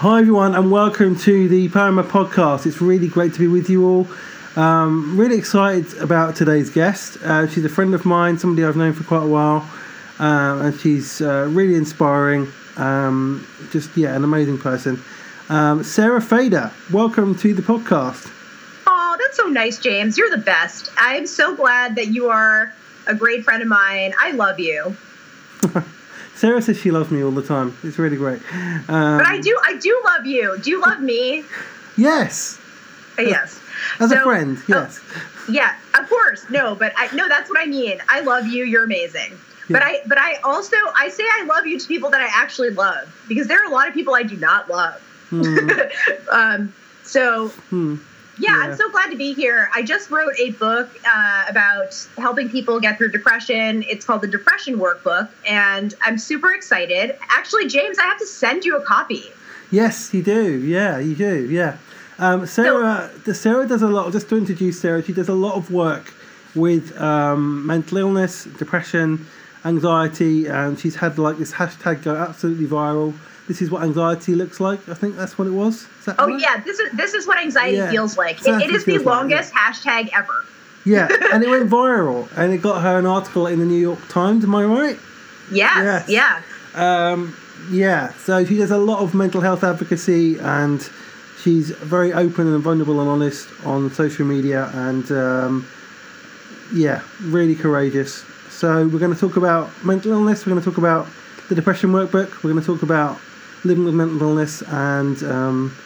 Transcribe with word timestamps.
Hi, 0.00 0.20
everyone, 0.20 0.54
and 0.54 0.70
welcome 0.70 1.16
to 1.20 1.48
the 1.48 1.70
Poema 1.70 2.04
podcast. 2.04 2.66
It's 2.66 2.82
really 2.82 3.08
great 3.08 3.32
to 3.32 3.38
be 3.38 3.46
with 3.46 3.70
you 3.70 3.86
all. 3.88 4.06
Um, 4.54 5.18
really 5.18 5.38
excited 5.38 5.96
about 5.96 6.36
today's 6.36 6.68
guest. 6.68 7.16
Uh, 7.22 7.48
she's 7.48 7.64
a 7.64 7.70
friend 7.70 7.94
of 7.94 8.04
mine, 8.04 8.38
somebody 8.38 8.66
I've 8.66 8.76
known 8.76 8.92
for 8.92 9.04
quite 9.04 9.22
a 9.22 9.26
while, 9.26 9.66
um, 10.18 10.66
and 10.66 10.78
she's 10.78 11.22
uh, 11.22 11.48
really 11.50 11.76
inspiring. 11.76 12.46
Um, 12.76 13.46
just, 13.70 13.96
yeah, 13.96 14.14
an 14.14 14.22
amazing 14.22 14.58
person. 14.58 15.02
Um, 15.48 15.82
Sarah 15.82 16.20
Fader, 16.20 16.70
welcome 16.92 17.34
to 17.36 17.54
the 17.54 17.62
podcast. 17.62 18.30
Oh, 18.86 19.16
that's 19.18 19.38
so 19.38 19.46
nice, 19.46 19.78
James. 19.78 20.18
You're 20.18 20.28
the 20.28 20.36
best. 20.36 20.90
I'm 20.98 21.26
so 21.26 21.56
glad 21.56 21.96
that 21.96 22.08
you 22.08 22.28
are 22.28 22.70
a 23.06 23.14
great 23.14 23.44
friend 23.44 23.62
of 23.62 23.68
mine. 23.68 24.12
I 24.20 24.32
love 24.32 24.60
you. 24.60 24.94
Sarah 26.36 26.60
says 26.60 26.78
she 26.78 26.90
loves 26.90 27.10
me 27.10 27.24
all 27.24 27.30
the 27.30 27.42
time. 27.42 27.76
It's 27.82 27.98
really 27.98 28.18
great. 28.18 28.40
Um, 28.52 29.18
but 29.18 29.26
I 29.26 29.40
do, 29.40 29.58
I 29.64 29.76
do 29.78 30.02
love 30.04 30.26
you. 30.26 30.58
Do 30.58 30.70
you 30.70 30.82
love 30.82 31.00
me? 31.00 31.44
Yes. 31.96 32.60
Uh, 33.18 33.22
yes. 33.22 33.58
As 34.00 34.10
so, 34.10 34.18
a 34.18 34.22
friend, 34.22 34.58
oh, 34.58 34.64
yes. 34.68 35.00
Yeah, 35.48 35.74
of 35.94 36.08
course. 36.08 36.48
No, 36.50 36.74
but 36.74 36.92
I 36.96 37.14
no, 37.14 37.26
that's 37.28 37.48
what 37.48 37.58
I 37.58 37.64
mean. 37.64 38.02
I 38.08 38.20
love 38.20 38.46
you. 38.46 38.64
You're 38.64 38.84
amazing. 38.84 39.30
Yeah. 39.30 39.38
But 39.70 39.82
I, 39.82 40.00
but 40.06 40.18
I 40.18 40.36
also 40.44 40.76
I 40.94 41.08
say 41.08 41.24
I 41.24 41.44
love 41.44 41.66
you 41.66 41.78
to 41.78 41.88
people 41.88 42.10
that 42.10 42.20
I 42.20 42.28
actually 42.30 42.70
love 42.70 43.14
because 43.28 43.46
there 43.46 43.62
are 43.62 43.66
a 43.66 43.70
lot 43.70 43.88
of 43.88 43.94
people 43.94 44.14
I 44.14 44.22
do 44.22 44.36
not 44.36 44.68
love. 44.68 45.00
Mm. 45.30 46.28
um, 46.30 46.74
so. 47.02 47.48
Hmm 47.48 47.96
yeah, 48.38 48.50
yeah, 48.50 48.56
I'm 48.64 48.76
so 48.76 48.90
glad 48.90 49.10
to 49.10 49.16
be 49.16 49.32
here. 49.32 49.70
I 49.74 49.82
just 49.82 50.10
wrote 50.10 50.32
a 50.38 50.50
book 50.52 50.90
uh, 51.06 51.44
about 51.48 52.06
helping 52.18 52.50
people 52.50 52.80
get 52.80 52.98
through 52.98 53.12
depression. 53.12 53.82
It's 53.88 54.04
called 54.04 54.20
the 54.20 54.28
Depression 54.28 54.78
Workbook, 54.78 55.30
and 55.48 55.94
I'm 56.02 56.18
super 56.18 56.52
excited. 56.52 57.16
Actually, 57.30 57.68
James, 57.68 57.98
I 57.98 58.02
have 58.02 58.18
to 58.18 58.26
send 58.26 58.64
you 58.64 58.76
a 58.76 58.82
copy. 58.82 59.24
Yes, 59.70 60.12
you 60.12 60.22
do. 60.22 60.58
Yeah, 60.62 60.98
you 60.98 61.14
do. 61.14 61.48
Yeah. 61.48 61.78
Um, 62.18 62.46
Sarah, 62.46 63.10
so, 63.24 63.32
Sarah 63.32 63.66
does 63.66 63.82
a 63.82 63.88
lot. 63.88 64.12
Just 64.12 64.28
to 64.28 64.36
introduce 64.36 64.80
Sarah, 64.80 65.02
she 65.02 65.12
does 65.12 65.28
a 65.28 65.34
lot 65.34 65.54
of 65.54 65.70
work 65.70 66.14
with 66.54 66.98
um, 67.00 67.66
mental 67.66 67.98
illness, 67.98 68.44
depression, 68.44 69.26
anxiety, 69.64 70.46
and 70.46 70.78
she's 70.78 70.96
had 70.96 71.18
like 71.18 71.36
this 71.36 71.52
hashtag 71.52 72.02
go 72.02 72.16
absolutely 72.16 72.66
viral 72.66 73.14
this 73.46 73.62
is 73.62 73.70
what 73.70 73.82
anxiety 73.82 74.34
looks 74.34 74.60
like. 74.60 74.88
I 74.88 74.94
think 74.94 75.16
that's 75.16 75.38
what 75.38 75.46
it 75.46 75.52
was. 75.52 75.86
oh 76.06 76.26
right? 76.26 76.40
yeah, 76.40 76.60
this 76.60 76.78
is 76.78 76.92
this 76.92 77.14
is 77.14 77.26
what 77.26 77.38
anxiety 77.38 77.76
yeah, 77.76 77.90
feels 77.90 78.16
like. 78.16 78.38
Exactly 78.38 78.64
it, 78.64 78.70
it 78.70 78.74
is 78.74 78.84
the 78.84 78.98
longest 78.98 79.54
like, 79.54 79.74
hashtag 79.74 80.10
ever. 80.12 80.44
Yeah, 80.84 81.08
and 81.32 81.42
it 81.42 81.48
went 81.48 81.68
viral, 81.68 82.28
and 82.36 82.52
it 82.52 82.58
got 82.58 82.82
her 82.82 82.98
an 82.98 83.06
article 83.06 83.46
in 83.46 83.58
the 83.58 83.66
New 83.66 83.80
York 83.80 84.08
Times. 84.08 84.44
Am 84.44 84.54
I 84.54 84.64
right? 84.64 84.98
Yeah, 85.50 85.82
yes. 85.82 86.08
Yeah. 86.08 86.42
Um, 86.74 87.36
yeah. 87.70 88.12
So 88.14 88.44
she 88.44 88.56
does 88.56 88.70
a 88.70 88.78
lot 88.78 89.00
of 89.00 89.14
mental 89.14 89.40
health 89.40 89.64
advocacy, 89.64 90.38
and 90.38 90.88
she's 91.42 91.70
very 91.70 92.12
open 92.12 92.52
and 92.52 92.62
vulnerable 92.62 93.00
and 93.00 93.08
honest 93.08 93.48
on 93.64 93.90
social 93.92 94.26
media, 94.26 94.70
and 94.74 95.10
um, 95.12 95.66
yeah, 96.74 97.02
really 97.22 97.54
courageous. 97.54 98.24
So 98.50 98.88
we're 98.88 98.98
going 98.98 99.14
to 99.14 99.20
talk 99.20 99.36
about 99.36 99.70
mental 99.84 100.12
illness. 100.12 100.46
We're 100.46 100.52
going 100.52 100.62
to 100.62 100.70
talk 100.70 100.78
about 100.78 101.06
the 101.48 101.54
depression 101.54 101.90
workbook. 101.90 102.42
We're 102.42 102.52
going 102.52 102.62
to 102.62 102.66
talk 102.66 102.82
about 102.82 103.20
living 103.64 103.84
with 103.84 103.94
mental 103.94 104.20
illness 104.22 104.62
and 104.62 105.22
um, 105.24 105.76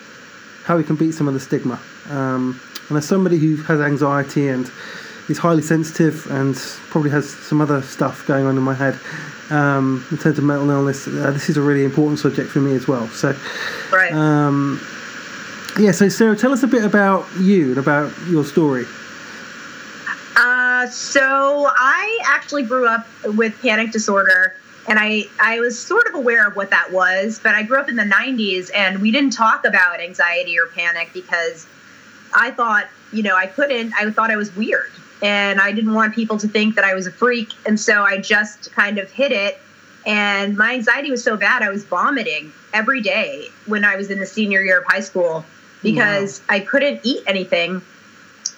how 0.64 0.76
we 0.76 0.84
can 0.84 0.96
beat 0.96 1.12
some 1.12 1.28
of 1.28 1.34
the 1.34 1.40
stigma. 1.40 1.80
Um, 2.08 2.60
and 2.88 2.98
as 2.98 3.06
somebody 3.06 3.38
who 3.38 3.56
has 3.62 3.80
anxiety 3.80 4.48
and 4.48 4.70
is 5.28 5.38
highly 5.38 5.62
sensitive 5.62 6.26
and 6.30 6.56
probably 6.90 7.10
has 7.10 7.30
some 7.30 7.60
other 7.60 7.82
stuff 7.82 8.26
going 8.26 8.46
on 8.46 8.56
in 8.56 8.62
my 8.62 8.74
head 8.74 8.98
um, 9.50 10.04
in 10.10 10.18
terms 10.18 10.38
of 10.38 10.44
mental 10.44 10.68
illness, 10.70 11.06
uh, 11.06 11.30
this 11.30 11.48
is 11.48 11.56
a 11.56 11.62
really 11.62 11.84
important 11.84 12.18
subject 12.18 12.50
for 12.50 12.60
me 12.60 12.74
as 12.74 12.88
well. 12.88 13.06
So, 13.08 13.36
right. 13.92 14.12
Um, 14.12 14.80
yeah. 15.78 15.92
So, 15.92 16.08
Sarah, 16.08 16.36
tell 16.36 16.52
us 16.52 16.62
a 16.62 16.66
bit 16.66 16.84
about 16.84 17.26
you 17.38 17.70
and 17.70 17.78
about 17.78 18.12
your 18.28 18.44
story. 18.44 18.84
Uh, 20.36 20.86
so, 20.88 21.68
I 21.76 22.18
actually 22.24 22.62
grew 22.62 22.88
up 22.88 23.06
with 23.24 23.60
panic 23.60 23.92
disorder 23.92 24.54
and 24.90 24.98
I 24.98 25.24
I 25.40 25.60
was 25.60 25.78
sort 25.78 26.08
of 26.08 26.14
aware 26.14 26.46
of 26.46 26.56
what 26.56 26.70
that 26.70 26.92
was, 26.92 27.40
but 27.42 27.54
I 27.54 27.62
grew 27.62 27.78
up 27.78 27.88
in 27.88 27.96
the 27.96 28.02
90s 28.02 28.70
and 28.74 28.98
we 28.98 29.12
didn't 29.12 29.30
talk 29.30 29.64
about 29.64 30.00
anxiety 30.00 30.58
or 30.58 30.66
panic 30.66 31.12
because 31.14 31.66
I 32.34 32.50
thought, 32.50 32.88
you 33.12 33.22
know, 33.22 33.36
I 33.36 33.46
couldn't 33.46 33.94
I 33.94 34.10
thought 34.10 34.30
I 34.30 34.36
was 34.36 34.54
weird 34.54 34.90
and 35.22 35.60
I 35.60 35.70
didn't 35.70 35.94
want 35.94 36.14
people 36.14 36.38
to 36.38 36.48
think 36.48 36.74
that 36.74 36.84
I 36.84 36.94
was 36.94 37.06
a 37.06 37.12
freak 37.12 37.52
and 37.66 37.78
so 37.78 38.02
I 38.02 38.18
just 38.18 38.72
kind 38.72 38.98
of 38.98 39.10
hid 39.12 39.30
it 39.30 39.60
and 40.04 40.56
my 40.56 40.74
anxiety 40.74 41.10
was 41.10 41.22
so 41.22 41.36
bad 41.36 41.62
I 41.62 41.68
was 41.68 41.84
vomiting 41.84 42.52
every 42.72 43.00
day 43.00 43.46
when 43.66 43.84
I 43.84 43.94
was 43.94 44.10
in 44.10 44.18
the 44.18 44.26
senior 44.26 44.60
year 44.60 44.80
of 44.80 44.86
high 44.86 45.00
school 45.00 45.44
because 45.84 46.40
wow. 46.40 46.56
I 46.56 46.60
couldn't 46.60 47.00
eat 47.04 47.22
anything 47.28 47.80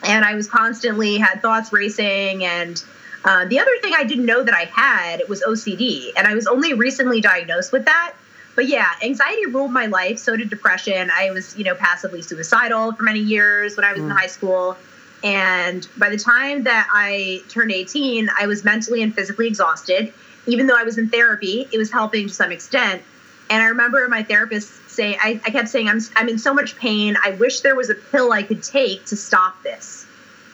and 0.02 0.24
I 0.24 0.34
was 0.34 0.48
constantly 0.48 1.18
had 1.18 1.42
thoughts 1.42 1.74
racing 1.74 2.42
and 2.44 2.82
uh, 3.24 3.44
the 3.46 3.58
other 3.60 3.70
thing 3.80 3.92
I 3.96 4.04
didn't 4.04 4.26
know 4.26 4.42
that 4.42 4.54
I 4.54 4.64
had 4.64 5.22
was 5.28 5.42
OCD, 5.42 6.10
and 6.16 6.26
I 6.26 6.34
was 6.34 6.46
only 6.46 6.74
recently 6.74 7.20
diagnosed 7.20 7.72
with 7.72 7.84
that. 7.84 8.14
But 8.54 8.68
yeah, 8.68 8.88
anxiety 9.02 9.46
ruled 9.46 9.72
my 9.72 9.86
life. 9.86 10.18
So 10.18 10.36
did 10.36 10.50
depression. 10.50 11.10
I 11.10 11.30
was, 11.30 11.56
you 11.56 11.64
know, 11.64 11.74
passively 11.74 12.20
suicidal 12.20 12.92
for 12.92 13.02
many 13.02 13.20
years 13.20 13.76
when 13.76 13.84
I 13.84 13.92
was 13.92 14.02
mm. 14.02 14.06
in 14.06 14.10
high 14.10 14.26
school. 14.26 14.76
And 15.24 15.86
by 15.96 16.10
the 16.10 16.18
time 16.18 16.64
that 16.64 16.88
I 16.92 17.42
turned 17.48 17.70
18, 17.70 18.28
I 18.38 18.46
was 18.46 18.64
mentally 18.64 19.02
and 19.02 19.14
physically 19.14 19.46
exhausted. 19.46 20.12
Even 20.46 20.66
though 20.66 20.76
I 20.76 20.82
was 20.82 20.98
in 20.98 21.08
therapy, 21.08 21.68
it 21.72 21.78
was 21.78 21.90
helping 21.90 22.28
to 22.28 22.34
some 22.34 22.50
extent. 22.50 23.02
And 23.48 23.62
I 23.62 23.66
remember 23.66 24.06
my 24.08 24.22
therapist 24.22 24.90
saying, 24.90 25.16
I, 25.22 25.40
I 25.44 25.50
kept 25.50 25.68
saying, 25.68 25.88
I'm, 25.88 26.00
I'm 26.16 26.28
in 26.28 26.38
so 26.38 26.52
much 26.52 26.76
pain. 26.76 27.16
I 27.22 27.30
wish 27.32 27.60
there 27.60 27.76
was 27.76 27.88
a 27.88 27.94
pill 27.94 28.32
I 28.32 28.42
could 28.42 28.62
take 28.62 29.06
to 29.06 29.16
stop 29.16 29.62
this 29.62 30.06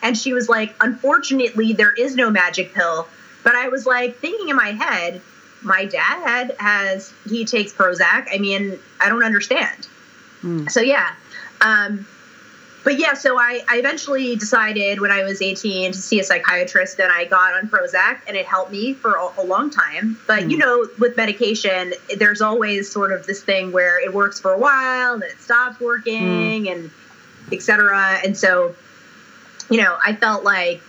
and 0.03 0.16
she 0.16 0.32
was 0.32 0.48
like, 0.48 0.75
Unfortunately, 0.81 1.72
there 1.72 1.92
is 1.92 2.14
no 2.14 2.31
magic 2.31 2.75
pill. 2.75 3.09
But 3.44 3.54
I 3.54 3.69
was 3.69 3.86
like 3.86 4.16
thinking 4.19 4.48
in 4.48 4.56
my 4.56 4.72
head, 4.72 5.20
my 5.62 5.84
dad 5.84 6.54
has, 6.59 7.12
he 7.28 7.44
takes 7.44 7.72
Prozac. 7.72 8.28
I 8.32 8.38
mean, 8.38 8.78
I 9.00 9.08
don't 9.08 9.25
understand. 9.25 9.88
Mm. 10.42 10.70
So, 10.70 10.81
yeah. 10.81 11.14
Um, 11.60 12.06
but 12.84 12.98
yeah, 12.98 13.14
so 13.14 13.38
I, 13.38 13.62
I 13.69 13.78
eventually 13.78 14.37
decided 14.37 15.00
when 15.00 15.10
I 15.10 15.22
was 15.25 15.42
18 15.42 15.92
to 15.92 15.98
see 15.98 16.20
a 16.20 16.25
psychiatrist 16.25 16.98
and 17.00 17.12
I 17.12 17.25
got 17.25 17.54
on 17.54 17.69
Prozac 17.69 18.20
and 18.26 18.37
it 18.37 18.47
helped 18.47 18.70
me 18.72 18.94
for 18.94 19.14
a, 19.14 19.42
a 19.42 19.44
long 19.44 19.70
time. 19.70 20.19
But 20.26 20.44
mm. 20.44 20.53
you 20.53 20.58
know, 20.58 20.88
with 20.98 21.16
medication, 21.16 21.92
there's 22.16 22.41
always 22.41 22.91
sort 22.91 23.12
of 23.12 23.26
this 23.26 23.42
thing 23.42 23.72
where 23.72 24.03
it 24.03 24.14
works 24.14 24.41
for 24.41 24.53
a 24.53 24.58
while, 24.58 25.19
then 25.19 25.28
it 25.31 25.41
stops 25.41 25.81
working 25.81 26.64
mm. 26.64 26.72
and 26.72 26.91
etc. 27.53 28.20
And 28.25 28.37
so 28.37 28.75
you 29.70 29.82
know, 29.82 29.98
I 30.04 30.14
felt 30.14 30.44
like 30.44 30.82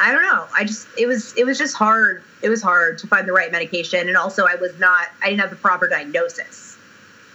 I 0.00 0.12
don't 0.12 0.22
know. 0.22 0.46
I 0.54 0.64
just 0.64 0.88
it 0.96 1.06
was 1.06 1.36
it 1.36 1.44
was 1.44 1.58
just 1.58 1.76
hard. 1.76 2.22
It 2.42 2.48
was 2.48 2.62
hard 2.62 2.98
to 2.98 3.06
find 3.06 3.28
the 3.28 3.32
right 3.32 3.52
medication, 3.52 4.08
and 4.08 4.16
also 4.16 4.46
I 4.46 4.54
was 4.54 4.78
not. 4.78 5.08
I 5.22 5.28
didn't 5.28 5.40
have 5.40 5.50
the 5.50 5.56
proper 5.56 5.88
diagnosis, 5.88 6.78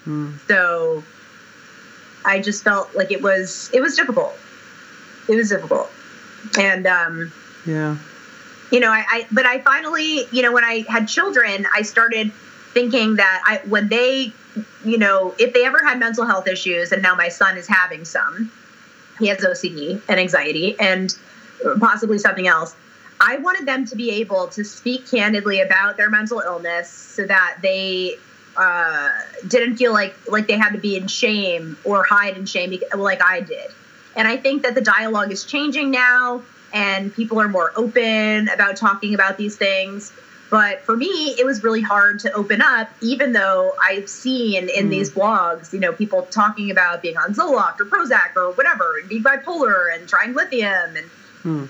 mm. 0.05 0.33
so 0.47 1.03
I 2.25 2.41
just 2.41 2.63
felt 2.63 2.95
like 2.95 3.11
it 3.11 3.21
was 3.21 3.69
it 3.71 3.81
was 3.81 3.95
difficult. 3.95 4.35
It 5.29 5.35
was 5.35 5.49
difficult, 5.49 5.91
and 6.57 6.87
um, 6.87 7.31
yeah, 7.67 7.97
you 8.71 8.79
know, 8.79 8.89
I, 8.89 9.05
I 9.11 9.27
but 9.31 9.45
I 9.45 9.59
finally, 9.59 10.25
you 10.31 10.41
know, 10.41 10.51
when 10.51 10.63
I 10.63 10.85
had 10.89 11.07
children, 11.07 11.67
I 11.73 11.83
started 11.83 12.31
thinking 12.73 13.17
that 13.17 13.43
I 13.45 13.67
when 13.67 13.89
they, 13.89 14.33
you 14.83 14.97
know, 14.97 15.35
if 15.37 15.53
they 15.53 15.65
ever 15.65 15.79
had 15.83 15.99
mental 15.99 16.25
health 16.25 16.47
issues, 16.47 16.91
and 16.91 17.03
now 17.03 17.13
my 17.13 17.29
son 17.29 17.57
is 17.57 17.67
having 17.67 18.05
some 18.05 18.51
he 19.19 19.27
has 19.27 19.39
OCD 19.39 20.01
and 20.07 20.19
anxiety 20.19 20.75
and 20.79 21.15
possibly 21.79 22.17
something 22.17 22.47
else. 22.47 22.75
I 23.19 23.37
wanted 23.37 23.65
them 23.65 23.85
to 23.87 23.95
be 23.95 24.11
able 24.11 24.47
to 24.49 24.63
speak 24.63 25.09
candidly 25.09 25.61
about 25.61 25.97
their 25.97 26.09
mental 26.09 26.41
illness 26.41 26.89
so 26.89 27.25
that 27.25 27.57
they 27.61 28.17
uh, 28.57 29.09
didn't 29.47 29.77
feel 29.77 29.93
like 29.93 30.15
like 30.29 30.47
they 30.47 30.57
had 30.57 30.71
to 30.71 30.79
be 30.79 30.95
in 30.95 31.07
shame 31.07 31.77
or 31.83 32.03
hide 32.03 32.37
in 32.37 32.45
shame 32.45 32.77
like 32.95 33.21
I 33.21 33.41
did. 33.41 33.71
And 34.15 34.27
I 34.27 34.37
think 34.37 34.63
that 34.63 34.75
the 34.75 34.81
dialogue 34.81 35.31
is 35.31 35.43
changing 35.43 35.91
now 35.91 36.43
and 36.73 37.13
people 37.13 37.39
are 37.39 37.47
more 37.47 37.71
open 37.75 38.49
about 38.49 38.77
talking 38.77 39.13
about 39.13 39.37
these 39.37 39.55
things. 39.55 40.11
But 40.55 40.79
for 40.83 40.95
me, 40.95 41.35
it 41.37 41.45
was 41.45 41.65
really 41.65 41.81
hard 41.81 42.21
to 42.21 42.31
open 42.31 42.61
up, 42.61 42.89
even 43.01 43.33
though 43.33 43.73
I've 43.83 44.07
seen 44.07 44.69
in 44.69 44.85
mm. 44.85 44.89
these 44.89 45.11
blogs, 45.11 45.73
you 45.73 45.81
know, 45.81 45.91
people 45.91 46.21
talking 46.31 46.71
about 46.71 47.01
being 47.01 47.17
on 47.17 47.33
Zoloft 47.33 47.81
or 47.81 47.85
Prozac 47.85 48.37
or 48.37 48.53
whatever, 48.53 48.97
and 48.97 49.09
being 49.09 49.21
bipolar 49.21 49.93
and 49.93 50.07
trying 50.07 50.33
lithium. 50.33 50.95
And 50.95 51.09
mm. 51.43 51.69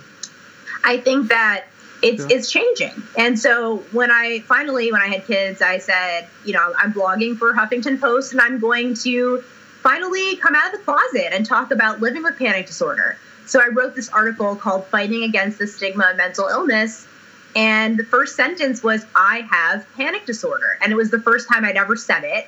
I 0.84 0.98
think 0.98 1.30
that 1.30 1.64
it's 2.04 2.30
yeah. 2.30 2.38
it's 2.38 2.52
changing. 2.52 2.92
And 3.18 3.40
so 3.40 3.78
when 3.92 4.12
I 4.12 4.42
finally, 4.42 4.92
when 4.92 5.02
I 5.02 5.08
had 5.08 5.26
kids, 5.26 5.64
I 5.64 5.80
said, 5.80 6.28
you 6.46 6.54
know, 6.54 6.72
I'm 6.78 6.94
blogging 6.94 7.36
for 7.40 7.56
Huffington 7.56 8.00
Post, 8.00 8.34
and 8.34 8.40
I'm 8.40 8.60
going 8.60 8.94
to 8.98 9.42
finally 9.82 10.36
come 10.36 10.54
out 10.54 10.72
of 10.72 10.80
the 10.80 10.86
closet 10.86 11.34
and 11.34 11.44
talk 11.44 11.72
about 11.72 12.02
living 12.02 12.22
with 12.22 12.38
panic 12.38 12.68
disorder. 12.68 13.18
So 13.48 13.60
I 13.60 13.70
wrote 13.70 13.96
this 13.96 14.10
article 14.10 14.56
called 14.56 14.86
"Fighting 14.86 15.24
Against 15.24 15.58
the 15.58 15.66
Stigma 15.66 16.10
of 16.12 16.18
Mental 16.18 16.48
Illness." 16.50 17.08
And 17.56 17.98
the 17.98 18.04
first 18.06 18.36
sentence 18.36 18.84
was, 18.84 19.06
I 19.16 19.48
have 19.50 19.88
panic 19.96 20.26
disorder. 20.26 20.78
And 20.82 20.92
it 20.92 20.96
was 20.96 21.10
the 21.12 21.22
first 21.22 21.48
time 21.50 21.66
I'd 21.66 21.78
ever 21.78 21.96
said 21.96 22.24
it. 22.26 22.48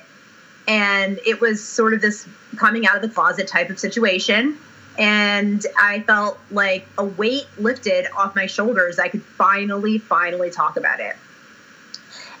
and 0.68 1.18
it 1.26 1.40
was 1.40 1.66
sort 1.66 1.94
of 1.94 2.00
this 2.00 2.28
coming 2.56 2.86
out 2.86 2.96
of 2.96 3.02
the 3.02 3.08
closet 3.08 3.48
type 3.48 3.70
of 3.70 3.78
situation. 3.78 4.58
And 4.98 5.64
I 5.80 6.00
felt 6.02 6.38
like 6.50 6.86
a 6.98 7.04
weight 7.04 7.46
lifted 7.58 8.06
off 8.16 8.36
my 8.36 8.46
shoulders. 8.46 8.98
I 8.98 9.08
could 9.08 9.22
finally, 9.22 9.98
finally 9.98 10.50
talk 10.50 10.76
about 10.76 11.00
it. 11.00 11.16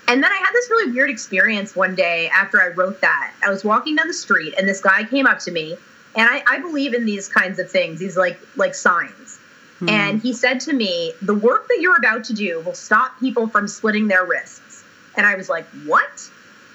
And 0.08 0.22
then 0.22 0.30
I 0.32 0.36
had 0.36 0.52
this 0.52 0.70
really 0.70 0.92
weird 0.92 1.10
experience 1.10 1.76
one 1.76 1.94
day 1.94 2.28
after 2.30 2.60
I 2.60 2.68
wrote 2.68 3.00
that. 3.02 3.32
I 3.44 3.50
was 3.50 3.64
walking 3.64 3.96
down 3.96 4.08
the 4.08 4.14
street 4.14 4.54
and 4.58 4.68
this 4.68 4.80
guy 4.80 5.04
came 5.04 5.26
up 5.26 5.38
to 5.40 5.50
me, 5.52 5.76
and 6.16 6.28
I, 6.28 6.42
I 6.46 6.60
believe 6.60 6.94
in 6.94 7.04
these 7.04 7.28
kinds 7.28 7.58
of 7.58 7.70
things, 7.70 7.98
these 8.00 8.16
like 8.16 8.38
like 8.56 8.74
signs. 8.74 9.27
Hmm. 9.78 9.88
And 9.88 10.22
he 10.22 10.32
said 10.32 10.60
to 10.60 10.72
me, 10.72 11.12
The 11.22 11.34
work 11.34 11.68
that 11.68 11.78
you're 11.80 11.96
about 11.96 12.24
to 12.24 12.34
do 12.34 12.60
will 12.60 12.74
stop 12.74 13.18
people 13.20 13.48
from 13.48 13.68
slitting 13.68 14.08
their 14.08 14.24
wrists. 14.24 14.84
And 15.16 15.26
I 15.26 15.34
was 15.36 15.48
like, 15.48 15.66
What? 15.84 16.30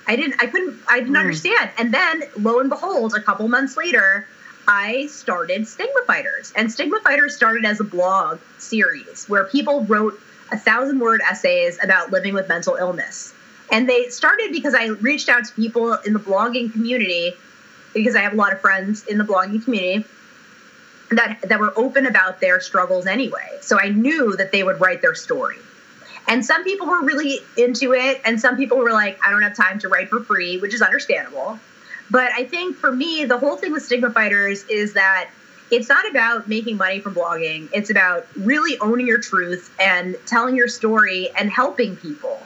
I 0.07 0.15
didn't 0.15 0.41
I 0.41 0.47
couldn't 0.47 0.79
I 0.89 0.99
didn't 0.99 1.15
mm. 1.15 1.19
understand. 1.19 1.71
And 1.77 1.93
then 1.93 2.23
lo 2.37 2.59
and 2.59 2.69
behold, 2.69 3.13
a 3.15 3.21
couple 3.21 3.47
months 3.47 3.77
later, 3.77 4.27
I 4.67 5.07
started 5.07 5.67
Stigma 5.67 6.01
Fighters. 6.05 6.53
And 6.55 6.71
Stigma 6.71 6.99
Fighters 7.01 7.35
started 7.35 7.65
as 7.65 7.79
a 7.79 7.83
blog 7.83 8.39
series 8.57 9.27
where 9.27 9.45
people 9.45 9.83
wrote 9.85 10.19
a 10.51 10.57
thousand 10.57 10.99
word 10.99 11.21
essays 11.29 11.79
about 11.83 12.11
living 12.11 12.33
with 12.33 12.47
mental 12.47 12.75
illness. 12.75 13.33
And 13.71 13.89
they 13.89 14.09
started 14.09 14.51
because 14.51 14.75
I 14.75 14.87
reached 14.87 15.29
out 15.29 15.45
to 15.45 15.53
people 15.53 15.93
in 15.93 16.13
the 16.13 16.19
blogging 16.19 16.71
community 16.71 17.33
because 17.93 18.15
I 18.15 18.21
have 18.21 18.33
a 18.33 18.35
lot 18.35 18.53
of 18.53 18.61
friends 18.61 19.05
in 19.05 19.17
the 19.17 19.23
blogging 19.23 19.63
community 19.63 20.05
that 21.15 21.41
that 21.43 21.59
were 21.59 21.73
open 21.77 22.05
about 22.05 22.39
their 22.39 22.59
struggles 22.59 23.05
anyway. 23.05 23.57
So 23.61 23.79
I 23.79 23.89
knew 23.89 24.35
that 24.37 24.51
they 24.51 24.63
would 24.63 24.79
write 24.79 25.01
their 25.01 25.15
story. 25.15 25.57
And 26.27 26.45
some 26.45 26.63
people 26.63 26.87
were 26.87 27.01
really 27.01 27.39
into 27.57 27.93
it, 27.93 28.21
and 28.23 28.39
some 28.39 28.55
people 28.55 28.77
were 28.77 28.93
like, 28.93 29.19
I 29.25 29.29
don't 29.29 29.41
have 29.41 29.55
time 29.55 29.79
to 29.79 29.89
write 29.89 30.09
for 30.09 30.21
free, 30.21 30.57
which 30.57 30.73
is 30.73 30.81
understandable. 30.81 31.59
But 32.09 32.31
I 32.31 32.45
think 32.45 32.77
for 32.77 32.91
me, 32.91 33.25
the 33.25 33.37
whole 33.37 33.57
thing 33.57 33.71
with 33.71 33.83
Stigma 33.83 34.09
Fighters 34.11 34.63
is 34.65 34.93
that 34.93 35.29
it's 35.71 35.89
not 35.89 36.09
about 36.09 36.47
making 36.47 36.77
money 36.77 36.99
from 36.99 37.15
blogging. 37.15 37.67
It's 37.73 37.89
about 37.89 38.27
really 38.35 38.77
owning 38.79 39.07
your 39.07 39.19
truth 39.19 39.73
and 39.79 40.15
telling 40.25 40.55
your 40.55 40.67
story 40.67 41.29
and 41.37 41.49
helping 41.49 41.95
people. 41.97 42.39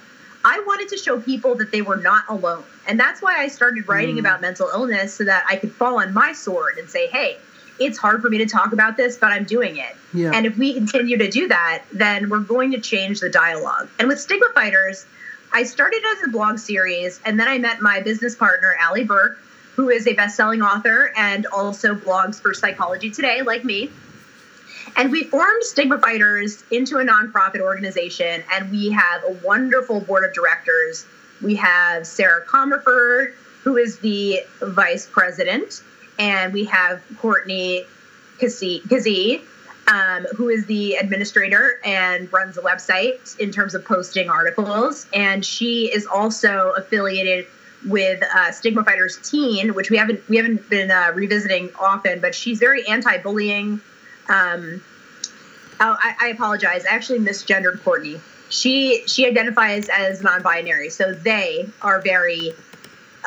I 0.46 0.64
wanted 0.66 0.88
to 0.90 0.98
show 0.98 1.20
people 1.20 1.56
that 1.56 1.72
they 1.72 1.82
were 1.82 1.98
not 1.98 2.24
alone. 2.30 2.64
And 2.88 2.98
that's 2.98 3.22
why 3.22 3.38
I 3.38 3.50
started 3.50 3.88
writing 3.88 4.16
mm. 4.16 4.20
about 4.20 4.40
mental 4.40 4.70
illness 4.74 5.14
so 5.14 5.26
that 5.26 5.46
I 5.50 5.58
could 5.58 5.74
fall 5.74 6.00
on 6.00 6.14
my 6.14 6.32
sword 6.32 6.78
and 6.78 6.90
say, 6.90 7.08
hey, 7.08 7.38
it's 7.80 7.98
hard 7.98 8.22
for 8.22 8.30
me 8.30 8.38
to 8.40 8.46
talk 8.46 8.74
about 8.74 8.98
this, 8.98 9.18
but 9.18 9.32
I'm 9.32 9.44
doing 9.44 9.78
it. 9.78 9.96
Yeah. 10.14 10.32
And 10.34 10.46
if 10.46 10.58
we 10.58 10.74
continue 10.74 11.18
to 11.18 11.30
do 11.30 11.48
that, 11.48 11.84
then 11.92 12.30
we're 12.30 12.40
going 12.40 12.72
to 12.72 12.80
change 12.80 13.20
the 13.20 13.30
dialogue. 13.30 13.90
And 14.00 14.08
with 14.08 14.20
Stigma 14.20 14.48
Fighters, 14.54 15.06
I 15.54 15.64
started 15.64 16.02
as 16.14 16.24
a 16.28 16.32
blog 16.32 16.60
series, 16.60 17.20
and 17.26 17.40
then 17.40 17.48
I 17.48 17.58
met 17.58 17.82
my 17.82 18.02
business 18.02 18.36
partner, 18.36 18.76
Allie 18.80 19.04
Burke, 19.04 19.40
who 19.76 19.90
is 19.90 20.08
a 20.08 20.14
best-selling 20.14 20.62
author 20.62 21.14
and 21.16 21.46
also 21.48 21.94
blogs 21.96 22.42
for 22.42 22.54
Psychology 22.54 23.12
Today, 23.12 23.44
like 23.44 23.64
me. 23.64 23.92
And 24.96 25.12
we 25.12 25.24
formed 25.24 25.64
Stigma 25.64 26.00
Fighters 26.00 26.64
into 26.72 26.98
a 26.98 27.06
nonprofit 27.06 27.60
organization, 27.60 28.44
and 28.52 28.72
we 28.72 28.90
have 28.90 29.24
a 29.24 29.34
wonderful 29.46 30.02
board 30.02 30.26
of 30.26 30.34
directors. 30.34 31.06
We 31.42 31.56
have 31.56 32.08
Sarah 32.08 32.44
Comerford, 32.46 33.34
who 33.64 33.78
is 33.78 34.00
the 34.00 34.42
vice 34.62 35.06
president, 35.06 35.84
and 36.20 36.54
we 36.54 36.66
have 36.66 37.02
Courtney 37.18 37.86
Kazee, 38.40 39.42
um, 39.88 40.26
who 40.36 40.50
is 40.50 40.66
the 40.66 40.96
administrator 40.96 41.80
and 41.84 42.32
runs 42.32 42.56
the 42.56 42.62
website 42.62 43.38
in 43.40 43.52
terms 43.52 43.74
of 43.74 43.86
posting 43.86 44.30
articles. 44.30 45.08
And 45.14 45.46
she 45.46 45.92
is 45.92 46.06
also 46.06 46.74
affiliated 46.78 47.48
with 47.86 48.22
uh, 48.36 48.52
Stigma 48.52 48.84
Fighters 48.84 49.18
Teen, 49.30 49.74
which 49.74 49.90
we 49.90 49.98
haven't 49.98 50.28
we 50.28 50.38
haven't 50.38 50.70
been 50.70 50.92
uh, 50.92 51.12
revisiting 51.14 51.70
often, 51.80 52.20
but 52.20 52.36
she's 52.36 52.60
very 52.60 52.88
anti-bullying. 52.88 53.80
Um, 54.30 54.84
oh, 55.80 55.98
I, 56.02 56.16
I 56.20 56.28
apologize. 56.30 56.86
I 56.86 56.94
actually 56.94 57.20
misgendered 57.20 57.84
Courtney. 57.84 58.20
She 58.50 59.04
she 59.08 59.26
identifies 59.26 59.90
as 59.90 60.22
non-binary, 60.22 60.90
so 60.90 61.14
they 61.14 61.70
are 61.82 62.02
very 62.02 62.54